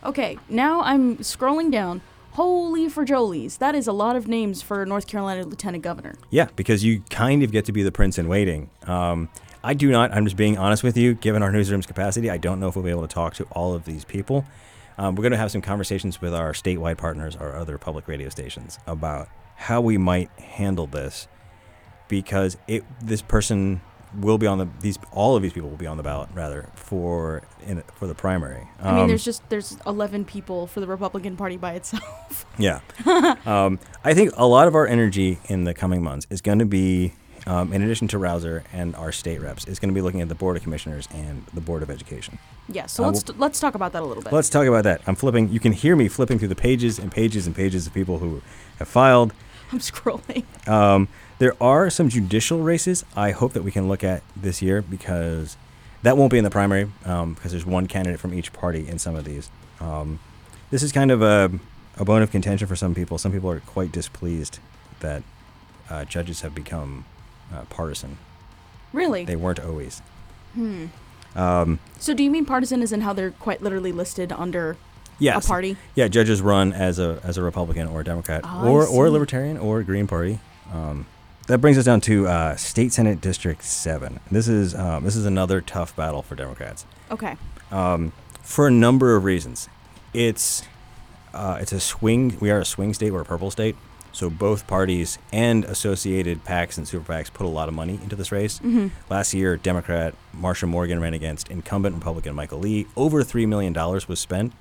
[0.04, 2.02] Okay, now I'm scrolling down.
[2.32, 3.58] Holy for Jolies.
[3.58, 6.16] That is a lot of names for North Carolina Lieutenant Governor.
[6.30, 8.70] Yeah, because you kind of get to be the prince in waiting.
[8.88, 9.28] Um,
[9.64, 10.12] I do not.
[10.14, 11.14] I'm just being honest with you.
[11.14, 13.74] Given our newsroom's capacity, I don't know if we'll be able to talk to all
[13.74, 14.46] of these people.
[14.98, 18.30] Um, we're going to have some conversations with our statewide partners, our other public radio
[18.30, 21.28] stations, about how we might handle this,
[22.08, 23.82] because it this person
[24.20, 26.70] will be on the these all of these people will be on the ballot rather
[26.76, 28.68] for in, for the primary.
[28.82, 32.46] I mean, Um, there's just there's 11 people for the Republican Party by itself.
[32.58, 32.82] Yeah.
[33.46, 36.66] um, I think a lot of our energy in the coming months is going to
[36.66, 37.14] be,
[37.48, 40.30] um, in addition to Rouser and our state reps, is going to be looking at
[40.30, 42.38] the Board of Commissioners and the Board of Education.
[42.70, 44.32] yeah, so Uh, let's let's talk about that a little bit.
[44.34, 45.02] Let's talk about that.
[45.08, 45.50] I'm flipping.
[45.50, 48.42] You can hear me flipping through the pages and pages and pages of people who
[48.80, 49.34] have filed.
[49.72, 50.44] I'm scrolling.
[50.68, 51.08] Um,
[51.40, 55.58] there are some judicial races I hope that we can look at this year because
[56.04, 59.00] that won't be in the primary um, because there's one candidate from each party in
[59.00, 59.50] some of these.
[59.80, 60.20] Um,
[60.70, 61.52] this is kind of a,
[61.98, 63.18] a bone of contention for some people.
[63.18, 64.60] Some people are quite displeased
[65.00, 65.24] that
[65.90, 67.06] uh, judges have become
[67.54, 68.18] uh, partisan.
[68.94, 69.26] Really?
[69.26, 70.02] They weren't always.
[70.54, 70.88] hmm.
[71.36, 74.76] Um, So do you mean partisan is in how they're quite literally listed under
[75.18, 75.46] yes.
[75.46, 75.78] a party?
[75.96, 79.10] Yeah, judges run as a as a Republican or a Democrat Oh, or or a.
[79.12, 80.40] Libertarian or a Green Party.
[80.74, 81.06] Um,
[81.48, 84.20] that brings us down to uh, State Senate District Seven.
[84.30, 87.36] This is um, this is another tough battle for Democrats Okay.
[87.72, 88.12] um,
[88.42, 89.70] for a number of reasons.
[90.14, 90.64] It's
[91.34, 92.38] uh, it's a swing.
[92.42, 93.12] We are a swing state.
[93.12, 93.78] We're a purple state.
[94.14, 98.16] So both parties and associated PACs and super PACs put a lot of money into
[98.16, 98.58] this race.
[98.60, 102.88] hmm Last year, Democrat Marcia Morgan ran against incumbent Republican Michael Lee.
[102.98, 104.54] Over $3 million was spent.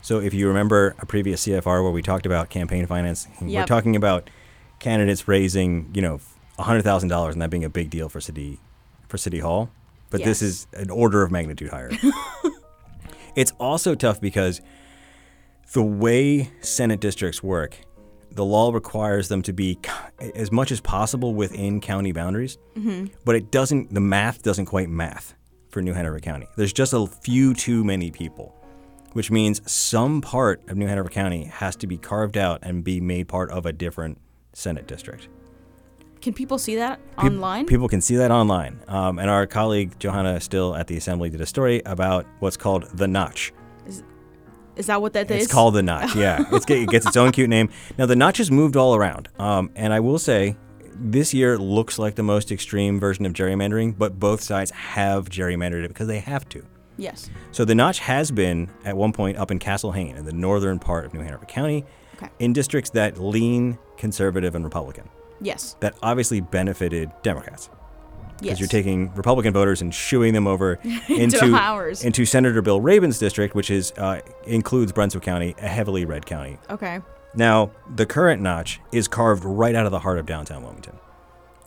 [0.00, 3.96] So if you remember a previous CFR where we talked about campaign finance, we're talking
[3.96, 4.30] about
[4.78, 6.20] candidates raising, you know,
[6.60, 8.60] $100,000 and that being a big deal for city
[9.08, 9.70] for city hall.
[10.10, 11.90] But this is an order of magnitude higher.
[13.36, 14.60] it's also tough because
[15.72, 17.78] the way Senate districts work,
[18.36, 19.78] the law requires them to be
[20.34, 23.92] as much as possible within county boundaries, hmm but it doesn't.
[23.92, 25.34] The math doesn't quite math
[25.70, 26.46] for New Hanover County.
[26.56, 28.54] There's just a few too many people,
[29.12, 33.00] which means some part of New Hanover County has to be carved out and be
[33.00, 34.20] made part of a different
[34.52, 35.28] Senate district.
[36.22, 37.66] Can people see that Peop- online?
[37.66, 38.80] People can see that online.
[38.88, 42.84] Um, and our colleague Johanna Still at the Assembly did a story about what's called
[42.94, 43.52] the Notch.
[44.76, 45.44] Is that what that is?
[45.44, 46.14] It's called the Notch.
[46.14, 47.70] Yeah, it's, it gets its own cute name.
[47.98, 50.56] Now the Notch has moved all around, um, and I will say,
[50.98, 55.84] this year looks like the most extreme version of gerrymandering, but both sides have gerrymandered
[55.84, 56.64] it because they have to.
[56.96, 57.28] Yes.
[57.52, 60.78] So the Notch has been at one point up in Castle Hayne, in the northern
[60.78, 61.84] part of New Hanover County,
[62.16, 62.30] Okay.
[62.38, 65.06] in districts that lean conservative and Republican.
[65.42, 65.76] Yes.
[65.80, 67.68] That obviously benefited Democrats
[68.38, 68.60] because Yes.
[68.60, 70.74] you're taking Republican voters and shooing them over
[71.08, 72.04] into ours.
[72.04, 76.58] into Senator Bill Rabon's district, which is uh, includes Brunswick County, a heavily red county.
[76.70, 77.00] Okay.
[77.34, 80.98] Now, the current notch is carved right out of the heart of downtown Wilmington,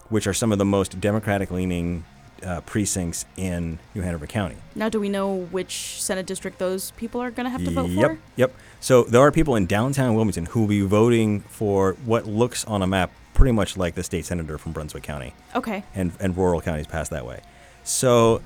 [0.09, 2.05] which are some of the most Democratic-leaning
[2.43, 4.55] uh, precincts in New Hanover County.
[4.73, 7.89] Now, do we know which Senate district those people are going to have to vote
[7.89, 8.19] yep, for?
[8.35, 8.55] yep.
[8.79, 12.81] So there are people in downtown Wilmington who will be voting for what looks on
[12.81, 15.83] a map pretty much like the state senator from Brunswick County Okay.
[15.95, 17.39] and, and rural counties pass that way.
[17.83, 18.41] So,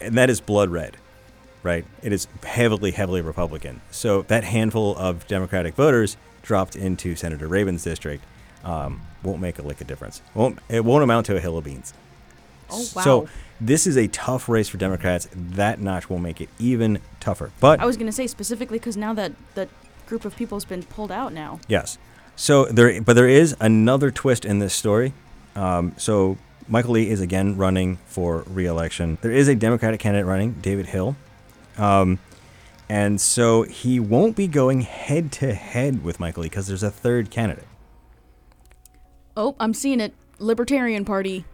[0.00, 0.96] and that is blood red,
[1.62, 1.84] right?
[2.02, 3.80] It is heavily, heavily Republican.
[3.92, 8.24] So that handful of Democratic voters dropped into Senator Rabon's district
[8.64, 10.22] um, won't make a lick of difference.
[10.34, 11.94] Won't it won't amount to a hill of beans.
[12.70, 13.02] Oh, wow.
[13.02, 13.28] So
[13.60, 15.28] this is a tough race for Democrats.
[15.34, 17.52] That notch will make it even tougher.
[17.60, 19.68] But I was going to say specifically because now that that
[20.06, 21.60] group of people has been pulled out now.
[21.68, 21.96] Yes.
[22.36, 25.12] So there, but there is another twist in this story.
[25.54, 26.36] Um, so
[26.68, 29.18] Michael Lee is again running for re-election.
[29.20, 31.16] There is a Democratic candidate running, David Hill,
[31.78, 32.18] um,
[32.88, 36.90] and so he won't be going head to head with Michael Lee because there's a
[36.90, 37.66] third candidate,
[39.36, 40.14] Oh, I'm seeing it.
[40.38, 41.44] Libertarian Party.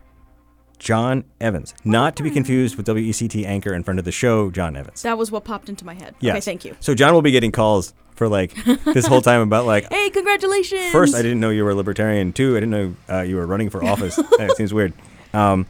[0.79, 4.77] John Evans, not to be confused with WECT anchor and friend of the show, John
[4.77, 5.03] Evans.
[5.03, 6.15] That was what popped into my head.
[6.21, 6.33] Yes.
[6.37, 6.75] Okay, thank you.
[6.81, 8.55] So John will be getting calls for like
[8.85, 10.93] this whole time about like Hey, congratulations!
[10.93, 12.35] First, I didn't know you were a libertarian.
[12.35, 14.17] Two, I didn't know uh, you were running for office.
[14.39, 14.93] that seems weird.
[15.33, 15.65] Um,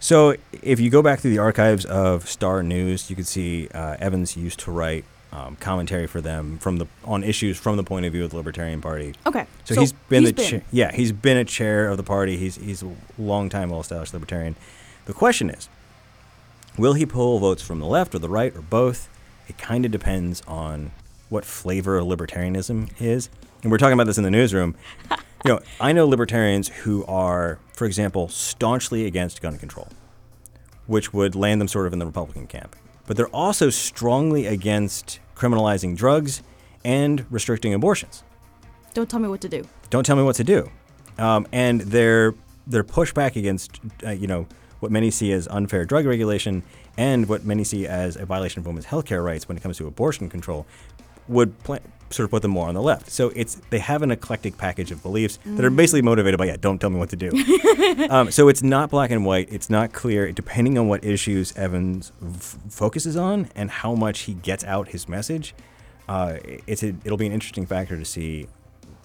[0.00, 3.96] so, if you go back through the archives of Star News, you can see uh,
[4.00, 8.04] Evans used to write um, commentary for them from the on issues from the point
[8.04, 9.14] of view of the Libertarian Party.
[9.24, 9.46] Okay.
[9.64, 12.36] So, he's been the cha- yeah he's been a chair of the party.
[12.36, 14.56] He's he's a long time well established libertarian.
[15.06, 15.70] The question is,
[16.76, 19.08] will he pull votes from the left or the right or both?
[19.48, 20.90] It kind of depends on
[21.28, 23.28] what flavor of libertarianism is.
[23.62, 24.76] And we're talking about this in the newsroom.
[25.10, 25.16] you
[25.52, 29.88] know, I know libertarians who are, for example, staunchly against gun control,
[30.86, 32.76] which would land them sort of in the Republican camp.
[33.06, 36.42] But they're also strongly against criminalizing drugs
[36.84, 38.22] and restricting abortions.
[38.92, 39.66] Don't tell me what to do.
[39.90, 40.70] Don't tell me what to do.
[41.18, 42.34] Um, and their
[42.66, 44.46] their pushback against uh, you know
[44.80, 46.62] what many see as unfair drug regulation
[46.96, 49.76] and what many see as a violation of women's health care rights when it comes
[49.78, 50.66] to abortion control
[51.28, 51.78] would pl-
[52.10, 53.10] sort of put them more on the left.
[53.10, 55.56] So it's they have an eclectic package of beliefs mm.
[55.56, 57.30] that are basically motivated by yeah, don't tell me what to do.
[58.10, 59.48] um, so it's not black and white.
[59.50, 64.34] It's not clear depending on what issues Evans f- focuses on and how much he
[64.34, 65.54] gets out his message.
[66.08, 68.46] Uh, it's a, it'll be an interesting factor to see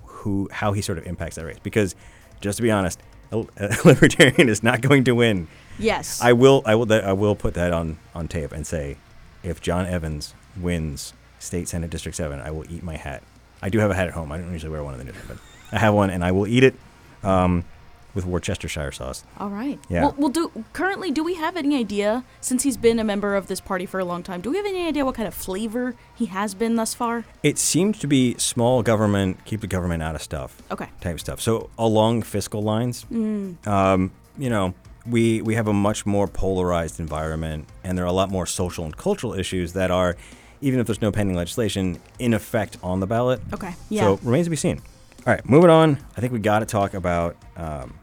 [0.04, 1.96] who how he sort of impacts that race because
[2.42, 3.00] just to be honest,
[3.32, 5.48] a, a libertarian is not going to win.
[5.78, 6.22] Yes.
[6.22, 8.98] I will I will I will put that on on tape and say
[9.44, 13.24] if John Evans wins State Senate District 7, I will eat my hat.
[13.62, 14.32] I do have a hat at home.
[14.32, 15.38] I don't usually wear one in the newsroom, but
[15.72, 16.76] I have one and I will eat it
[17.24, 17.66] um,
[18.14, 19.24] with Worcestershire sauce.
[19.38, 19.80] All right.
[19.90, 20.02] Yeah.
[20.02, 23.48] Well, well, do currently do we have any idea since he's been a member of
[23.48, 24.42] this party for a long time?
[24.42, 27.26] Do we have any idea what kind of flavor he has been thus far?
[27.44, 30.62] It seems to be small government, keep the government out of stuff.
[30.72, 30.88] Okay.
[31.02, 31.42] Type stuff.
[31.42, 33.66] So along fiscal lines, mm.
[33.68, 34.74] um, you know,
[35.06, 38.86] we we have a much more polarized environment, and there are a lot more social
[38.86, 40.16] and cultural issues that are
[40.62, 43.42] even if there's no pending legislation, in effect on the ballot.
[43.54, 43.74] Okay.
[43.90, 44.02] Yeah.
[44.02, 44.82] So remains to be seen.
[45.28, 45.98] All right, moving on.
[46.16, 47.94] I think we got to talk about um,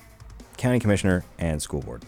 [0.56, 2.04] county commissioner and school board.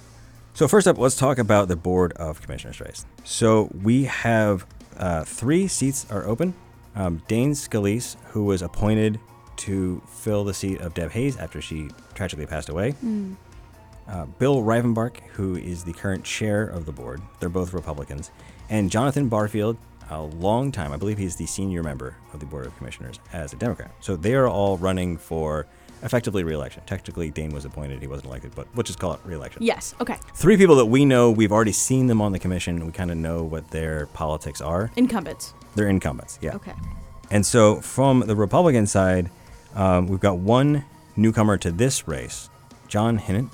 [0.55, 3.07] So first up, let's talk about the board of commissioners race.
[3.25, 4.67] So we have
[4.99, 6.55] uh, three seats are open.
[6.95, 9.21] Um, Dane Scalise, who was appointed
[9.59, 12.95] to fill the seat of Deb Hays after she tragically passed away.
[13.05, 13.37] Mm.
[14.09, 17.21] Uh, Bill Rivenbark, who is the current chair of the board.
[17.41, 18.31] They're both Republicans.
[18.69, 19.77] And Jonathan Barfield,
[20.11, 20.93] a long time.
[20.93, 23.91] I believe he's the senior member of the Board of Commissioners as a Democrat.
[24.01, 25.67] So they are all running for
[26.03, 26.83] effectively reelection.
[26.87, 29.63] Technically, Dane was appointed; he wasn't elected, but we'll just call it reelection.
[29.63, 29.95] Yes.
[30.01, 30.17] Okay.
[30.35, 31.31] Three people that we know.
[31.31, 32.85] We've already seen them on the commission.
[32.85, 34.91] We kind of know what their politics are.
[34.97, 35.55] Incumbents.
[35.75, 36.39] They're incumbents.
[36.41, 36.55] Yeah.
[36.55, 36.75] Okay.
[37.31, 39.31] And so from the Republican side,
[39.75, 40.85] um, we've got one
[41.17, 42.49] newcomer to this race,
[42.89, 43.51] John Hinnant.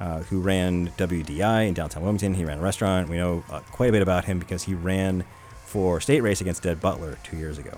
[0.00, 2.32] Uh, who ran WDI in downtown Wilmington.
[2.32, 3.08] He ran a restaurant.
[3.08, 5.24] We know uh, quite a bit about him because he ran
[5.68, 7.76] for state race against Deb Butler two years ago.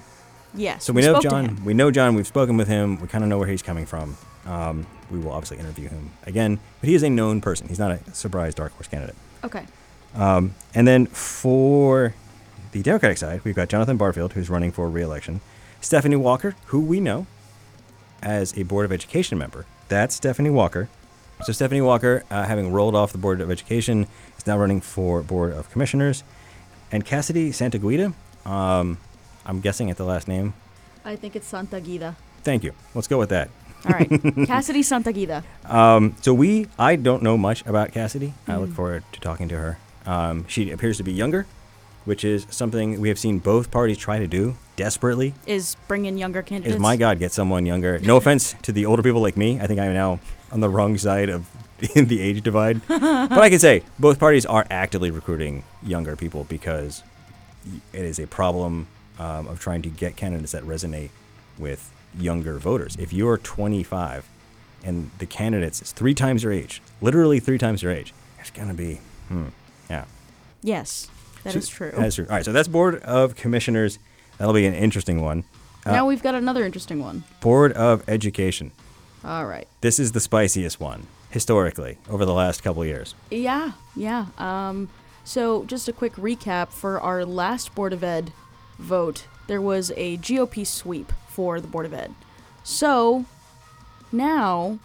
[0.54, 0.84] Yes.
[0.84, 1.64] So we, we know John.
[1.64, 2.14] We know John.
[2.14, 3.00] We've spoken with him.
[3.00, 4.16] We kind of know where he's coming from.
[4.46, 7.68] Um, we will obviously interview him again, but he is a known person.
[7.68, 9.16] He's not a surprise dark horse candidate.
[9.44, 9.66] Okay.
[10.14, 12.14] Um, and then for
[12.72, 15.40] the Democratic side, we've got Jonathan Barfield, who's running for re-election.
[15.80, 17.26] Stephanie Walker, who we know
[18.22, 19.66] as a Board of Education member.
[19.88, 20.88] That's Stephanie Walker.
[21.44, 24.06] So Stephanie Walker, uh, having rolled off the Board of Education,
[24.38, 26.22] is now running for Board of Commissioners.
[26.92, 28.12] And Cassidy Santaguida,
[28.44, 28.98] um,
[29.46, 30.54] I'm guessing at the last name.
[31.04, 32.16] I think it's Santaguida.
[32.42, 32.72] Thank you.
[32.94, 33.50] Let's go with that.
[33.86, 34.08] All right,
[34.46, 35.42] Cassidy Santaguida.
[35.64, 38.34] Um, so we, I don't know much about Cassidy.
[38.46, 38.52] Mm.
[38.52, 38.74] I look mm.
[38.74, 39.78] forward to talking to her.
[40.04, 41.46] Um, she appears to be younger,
[42.04, 45.34] which is something we have seen both parties try to do desperately.
[45.46, 46.74] Is bring in younger candidates.
[46.74, 47.98] Is my God, get someone younger.
[48.00, 49.60] No offense to the older people like me.
[49.60, 50.20] I think I am now
[50.52, 51.46] on the wrong side of
[51.94, 52.80] in the age divide.
[52.88, 57.02] but I can say both parties are actively recruiting younger people because
[57.92, 58.86] it is a problem
[59.18, 61.10] um, of trying to get candidates that resonate
[61.58, 62.96] with younger voters.
[62.96, 64.28] If you're 25
[64.82, 68.74] and the candidates is three times your age, literally three times your age, it's gonna
[68.74, 69.48] be, hmm,
[69.88, 70.06] yeah.
[70.62, 71.10] Yes,
[71.44, 71.92] that so, is true.
[71.94, 72.26] That is true.
[72.28, 73.98] All right, so that's Board of Commissioners.
[74.38, 75.44] That'll be an interesting one.
[75.84, 77.24] Uh, now we've got another interesting one.
[77.40, 78.72] Board of Education.
[79.22, 79.68] All right.
[79.82, 83.14] This is the spiciest one historically over the last couple years.
[83.30, 84.26] Yeah, yeah.
[84.38, 84.88] Um,
[85.24, 88.32] so just a quick recap for our last Board of Ed
[88.78, 92.14] vote, there was a GOP sweep for the Board of Ed.
[92.64, 93.24] So
[94.12, 94.78] now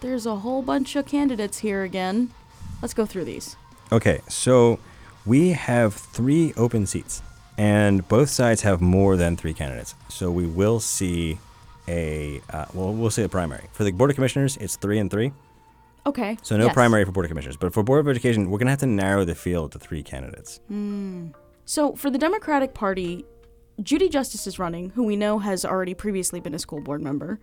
[0.00, 2.30] there's a whole bunch of candidates here again.
[2.82, 3.56] Let's go through these.
[3.92, 4.78] Okay, so
[5.24, 7.22] we have three open seats,
[7.56, 9.94] and both sides have more than three candidates.
[10.08, 11.38] So we will see
[11.86, 14.56] a uh, well, we'll see a primary for the board of commissioners.
[14.56, 15.32] It's three and three.
[16.06, 16.36] Okay.
[16.42, 16.74] So no yes.
[16.74, 19.24] primary for board of commissioners, but for board of education, we're gonna have to narrow
[19.24, 20.60] the field to three candidates.
[20.70, 21.34] Mm.
[21.64, 23.24] So for the Democratic Party,
[23.82, 27.40] Judy Justice is running, who we know has already previously been a school board member.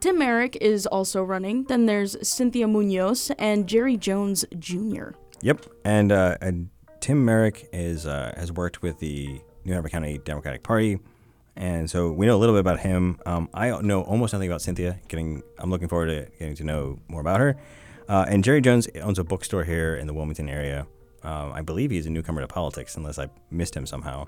[0.00, 1.64] Tim Merrick is also running.
[1.64, 5.10] Then there's Cynthia Munoz and Jerry Jones Jr.
[5.42, 10.18] Yep, and uh, and Tim Merrick is uh, has worked with the New Hanover County
[10.18, 10.98] Democratic Party.
[11.56, 13.18] And so we know a little bit about him.
[13.26, 14.98] Um, I know almost nothing about Cynthia.
[15.08, 17.56] Getting, I'm looking forward to getting to know more about her.
[18.10, 20.88] Uh, and Jerry Jones owns a bookstore here in the Wilmington area.
[21.22, 24.24] Um, I believe he's a newcomer to politics, unless I missed him somehow.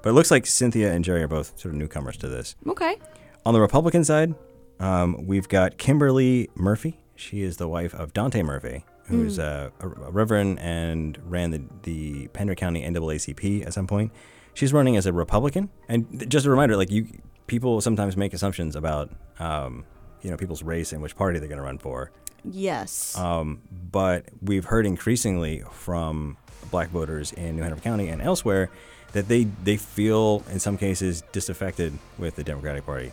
[0.00, 2.56] But it looks like Cynthia and Jerry are both sort of newcomers to this.
[2.66, 2.96] Okay.
[3.44, 4.34] On the Republican side,
[4.80, 6.98] um, we've got Kimberly Murphy.
[7.14, 11.62] She is the wife of Dante Murphy, who's uh, a, a reverend and ran the,
[11.82, 14.12] the Pender County NAACP at some point.
[14.54, 15.68] She's running as a Republican.
[15.90, 17.06] And just a reminder, like you,
[17.48, 19.84] people sometimes make assumptions about, um,
[20.22, 22.12] you know, people's race and which party they're going to run for.
[22.44, 23.16] Yes.
[23.18, 23.60] Um,
[23.92, 26.36] but we've heard increasingly from
[26.70, 28.70] black voters in New Hanover County and elsewhere
[29.12, 33.12] that they, they feel, in some cases, disaffected with the Democratic Party.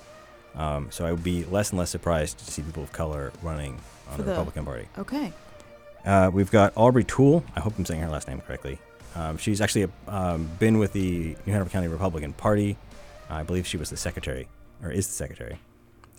[0.55, 3.79] Um, so I would be less and less surprised to see people of color running
[4.11, 4.87] on the the- Republican Party.
[4.97, 5.31] okay.
[6.05, 7.45] Uh, we've got Aubrey Toole.
[7.55, 8.77] I hope I'm saying her last name correctly.
[9.15, 12.75] Um, she's actually um, been with the New Hanover County Republican Party.
[13.29, 14.49] I believe she was the secretary,
[14.83, 15.59] or is the secretary.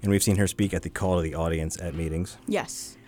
[0.04, 2.36] And we've seen her speak at the call to the audience at meetings.
[2.46, 2.98] Yes.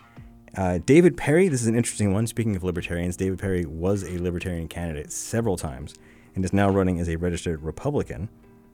[0.56, 2.26] Uh, David Perry, this is an interesting one.
[2.26, 5.94] Speaking of libertarians, David Perry was a libertarian candidate several times
[6.34, 8.30] and is now running as a registered Republican.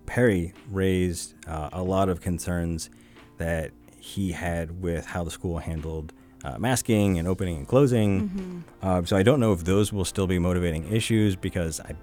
[0.07, 2.91] Perry raised uh, a lot of concerns
[3.39, 6.13] that he had with how the school handled
[6.45, 8.65] uh, masking and opening and closing.
[8.83, 11.97] Uh, so I don't know if those will still be motivating issues because I,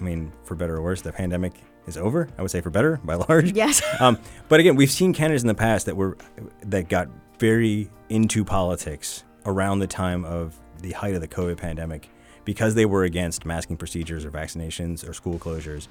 [0.00, 1.52] I mean, for better or worse, the pandemic
[1.86, 2.28] is over.
[2.38, 3.52] I would say for better by large.
[3.52, 3.82] Yes.
[4.00, 6.16] Um, but again, we've seen candidates in the past that were
[6.62, 12.08] that got very into politics around the time of the height of the COVID pandemic
[12.44, 15.88] because they were against masking procedures or vaccinations or school closures,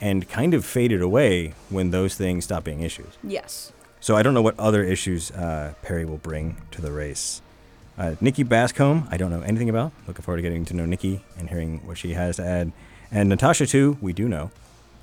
[0.00, 3.18] and kind of faded away when those things stopped being issues.
[3.24, 3.72] yes.
[4.00, 7.42] So I don't know what other issues uh, Perry will bring to the race.
[7.98, 9.90] Uh, Nikki Bascombe, I don't know anything about.
[10.06, 12.70] Looking forward to getting to know Nikki and hearing what she has to add.
[13.10, 14.50] And Natasha too, we do know.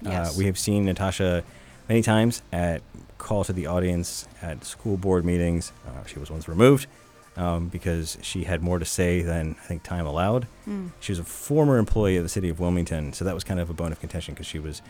[0.01, 0.35] Yes.
[0.35, 1.43] Uh, we have seen Natasha
[1.89, 2.81] many times at
[3.17, 5.71] call to the audience at school board meetings.
[5.87, 6.87] Uh, she was once removed
[7.37, 10.47] um, because she had more to say than I think time allowed.
[10.67, 10.91] Mm.
[10.99, 13.69] She was a former employee of the city of Wilmington, so that was kind of
[13.69, 14.81] a bone of contention because she was,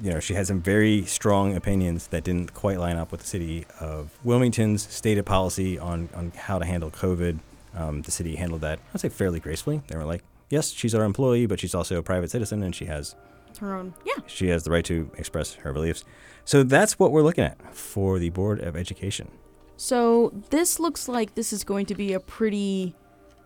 [0.00, 3.26] you know, she had some very strong opinions that didn't quite line up with the
[3.26, 7.38] city of Wilmington's stated policy on, on how to handle COVID.
[7.74, 9.80] Um, the city handled that, I'd say, fairly gracefully.
[9.86, 10.22] They were like,
[10.52, 13.16] yes, she's our employee, but she's also a private citizen and she has
[13.60, 13.94] Her own.
[14.04, 14.22] Yeah.
[14.26, 16.04] she has the right to express her beliefs.
[16.44, 19.28] So that's what we're looking at for the Board of Education.
[19.76, 22.94] So this looks like this is going to be a pretty,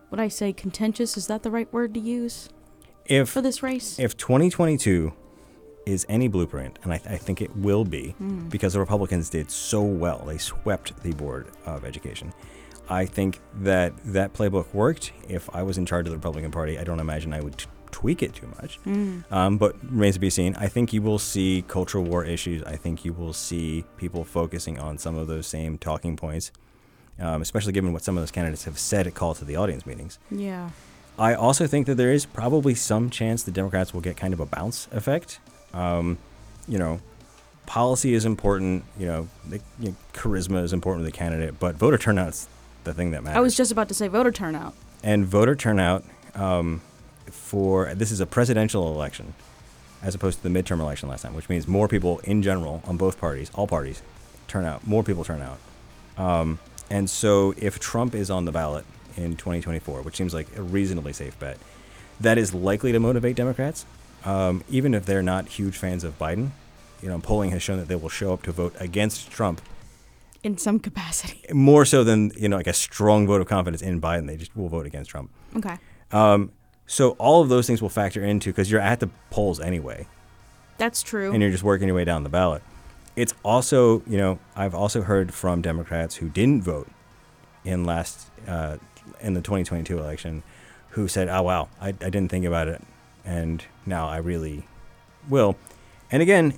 [0.09, 1.17] what I say, contentious.
[1.17, 2.49] Is that the right word to use
[3.05, 3.97] If for this race?
[3.99, 5.13] if 2022
[5.85, 8.49] is any blueprint, and I, I think it will be, Mm.
[8.49, 12.33] because the Republicans did so well, they swept the Board of Education.
[12.89, 15.11] I think that that playbook worked.
[15.27, 17.67] If I was in charge of the Republican Party, I don't imagine I would t-
[17.91, 18.79] tweak it too much.
[18.85, 19.29] Mm.
[19.31, 20.55] Um, but remains to be seen.
[20.55, 22.63] I think you will see cultural war issues.
[22.63, 26.51] I think you will see people focusing on some of those same talking points,
[27.19, 29.85] um, especially given what some of those candidates have said at call to the audience
[29.85, 30.19] meetings.
[30.29, 30.69] Yeah.
[31.19, 34.39] I also think that there is probably some chance the Democrats will get kind of
[34.39, 35.39] a bounce effect.
[35.73, 36.19] Um,
[36.67, 37.01] you know,
[37.65, 38.83] policy is important.
[38.99, 42.47] You know, the, you know, charisma is important with the candidate, but voter turnout's
[42.87, 44.73] the thing that matters I was just about to say voter turnout.
[45.03, 46.03] and voter turnout
[46.35, 46.81] um,
[47.25, 49.33] for this is a presidential election
[50.01, 52.97] as opposed to the midterm election last time, which means more people in general on
[52.97, 54.01] both parties, all parties,
[54.47, 54.85] turn out.
[54.85, 55.57] More people turn out.
[56.17, 56.59] Um,
[56.89, 58.85] and so if Trump is on the ballot
[59.15, 61.57] in 2024, which seems like a reasonably safe bet,
[62.19, 63.85] that is likely to motivate Democrats,
[64.23, 66.51] um, even if they're not huge fans of Biden.
[67.01, 69.61] You know, polling has shown that they will show up to vote against Trump
[70.47, 71.43] In some capacity.
[71.53, 74.27] more so than you know, like a strong vote of confidence in Biden.
[74.27, 75.29] They just will vote against Trump.
[75.57, 75.75] Okay.
[76.13, 76.53] Um,
[76.85, 80.07] so all of those things will factor into because you're at the polls anyway,
[80.77, 81.33] That's true.
[81.33, 82.63] and you're just working your way down the ballot.
[83.17, 86.87] It's also, you know, I've also heard from Democrats who didn't vote
[87.65, 88.77] in last uh,
[89.19, 90.43] in the 2022 election,
[90.91, 92.81] who said, "Oh wow, I, I didn't think about it,
[93.25, 94.65] and now I really
[95.27, 95.57] will."
[96.09, 96.57] And again,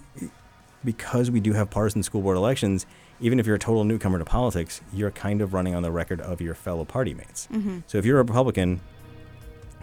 [0.86, 2.86] because we do have partisan school board elections,
[3.22, 6.22] even if you're a total newcomer to politics, you're kind of running on the record
[6.22, 7.47] of your fellow party mates.
[7.51, 7.80] mm-hmm.
[7.88, 8.82] So if you're a Republican,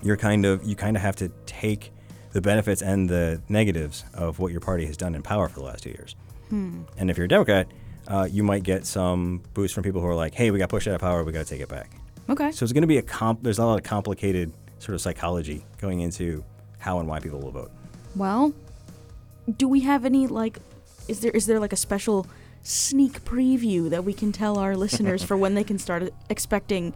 [0.03, 1.93] you're kind of you kind of have to take
[2.33, 5.65] the benefits and the negatives of what your party has done in power for the
[5.65, 6.15] last two years.
[6.51, 6.83] Hmm.
[6.99, 7.67] And if you're a Democrat,
[8.09, 10.87] uh, you might get some boost from people who are like, "Hey, we got pushed
[10.87, 11.25] out of power.
[11.25, 11.91] We got to take it back."
[12.29, 12.53] Okay.
[12.53, 13.43] So it's going to be a comp.
[13.43, 16.45] There's a lot of complicated sort of psychology going into
[16.79, 17.71] how and why people will vote.
[18.15, 18.53] Well,
[19.57, 20.59] do we have any like
[21.09, 22.27] is there is there like a special
[22.67, 26.93] sneak preview that we can tell our listeners for when they can start expecting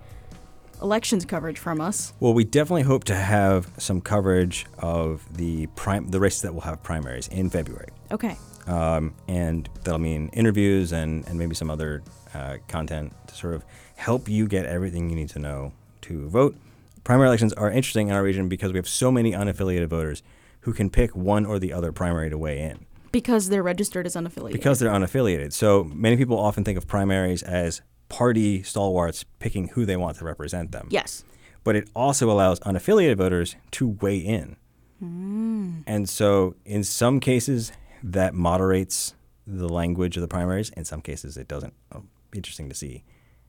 [0.82, 2.12] elections coverage from us.
[2.18, 6.62] Well, we definitely hope to have some coverage of the prime the races that will
[6.62, 8.36] have primaries in February, Okay.
[8.66, 12.02] um, and that'll mean interviews and and maybe some other
[12.34, 13.64] uh, content to sort of
[13.96, 16.56] help you get everything you need to know to vote.
[17.04, 20.22] Primary elections are interesting in our region because we have so many unaffiliated voters
[20.62, 22.86] who can pick one or the other primary to weigh in.
[23.12, 24.52] Because they're registered as unaffiliated.
[24.52, 25.52] because they're unaffiliated.
[25.52, 30.24] So many people often think of primaries as party stalwarts picking who they want to
[30.24, 30.88] represent them.
[30.90, 31.24] yes.
[31.62, 34.56] But it also allows unaffiliated voters to weigh in.
[34.98, 35.80] Hmm.
[35.86, 39.14] And so in some cases, that moderates
[39.46, 40.70] the language of the primaries.
[40.70, 41.74] In some cases, it doesn't.
[41.90, 43.04] It'll interesting to see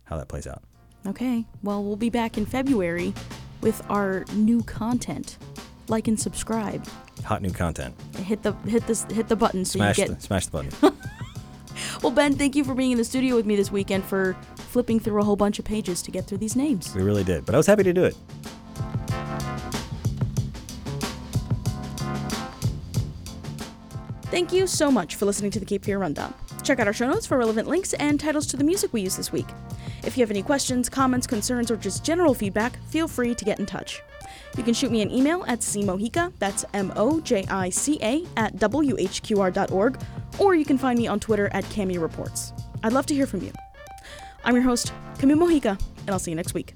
[0.06, 0.64] how that plays out.
[1.08, 1.46] Okay.
[1.64, 3.14] Well, we'll be back in February
[3.62, 5.38] with our new content.
[5.92, 6.88] Like and subscribe.
[7.26, 7.94] Hot new content.
[8.16, 10.98] Hit the hit this hit the button so Smash you get the, smash the button.
[12.02, 15.00] Well, Ben, thank you for being in the studio with me this weekend for flipping
[15.00, 16.96] through a whole bunch of pages to get through these names.
[16.96, 17.46] we really did.
[17.46, 18.16] But I was happy to do it.
[24.26, 26.34] Thank you so much for listening to the Cape Fear Rundown.
[26.64, 29.18] Check out our show notes for relevant links and titles to the music we use
[29.18, 29.48] this week.
[30.04, 33.60] If you have any questions, comments, concerns, or just general feedback, feel free to get
[33.60, 34.02] in touch.
[34.58, 38.26] You can shoot me an email at cmojica, that's M O J I C A,
[38.38, 40.00] at WHQR.org,
[40.40, 42.54] or you can find me on Twitter at Cami Reports.
[42.84, 43.52] I'd love to hear from you.
[44.44, 46.74] I'm your host, Camille Mojica, and I'll see you next week.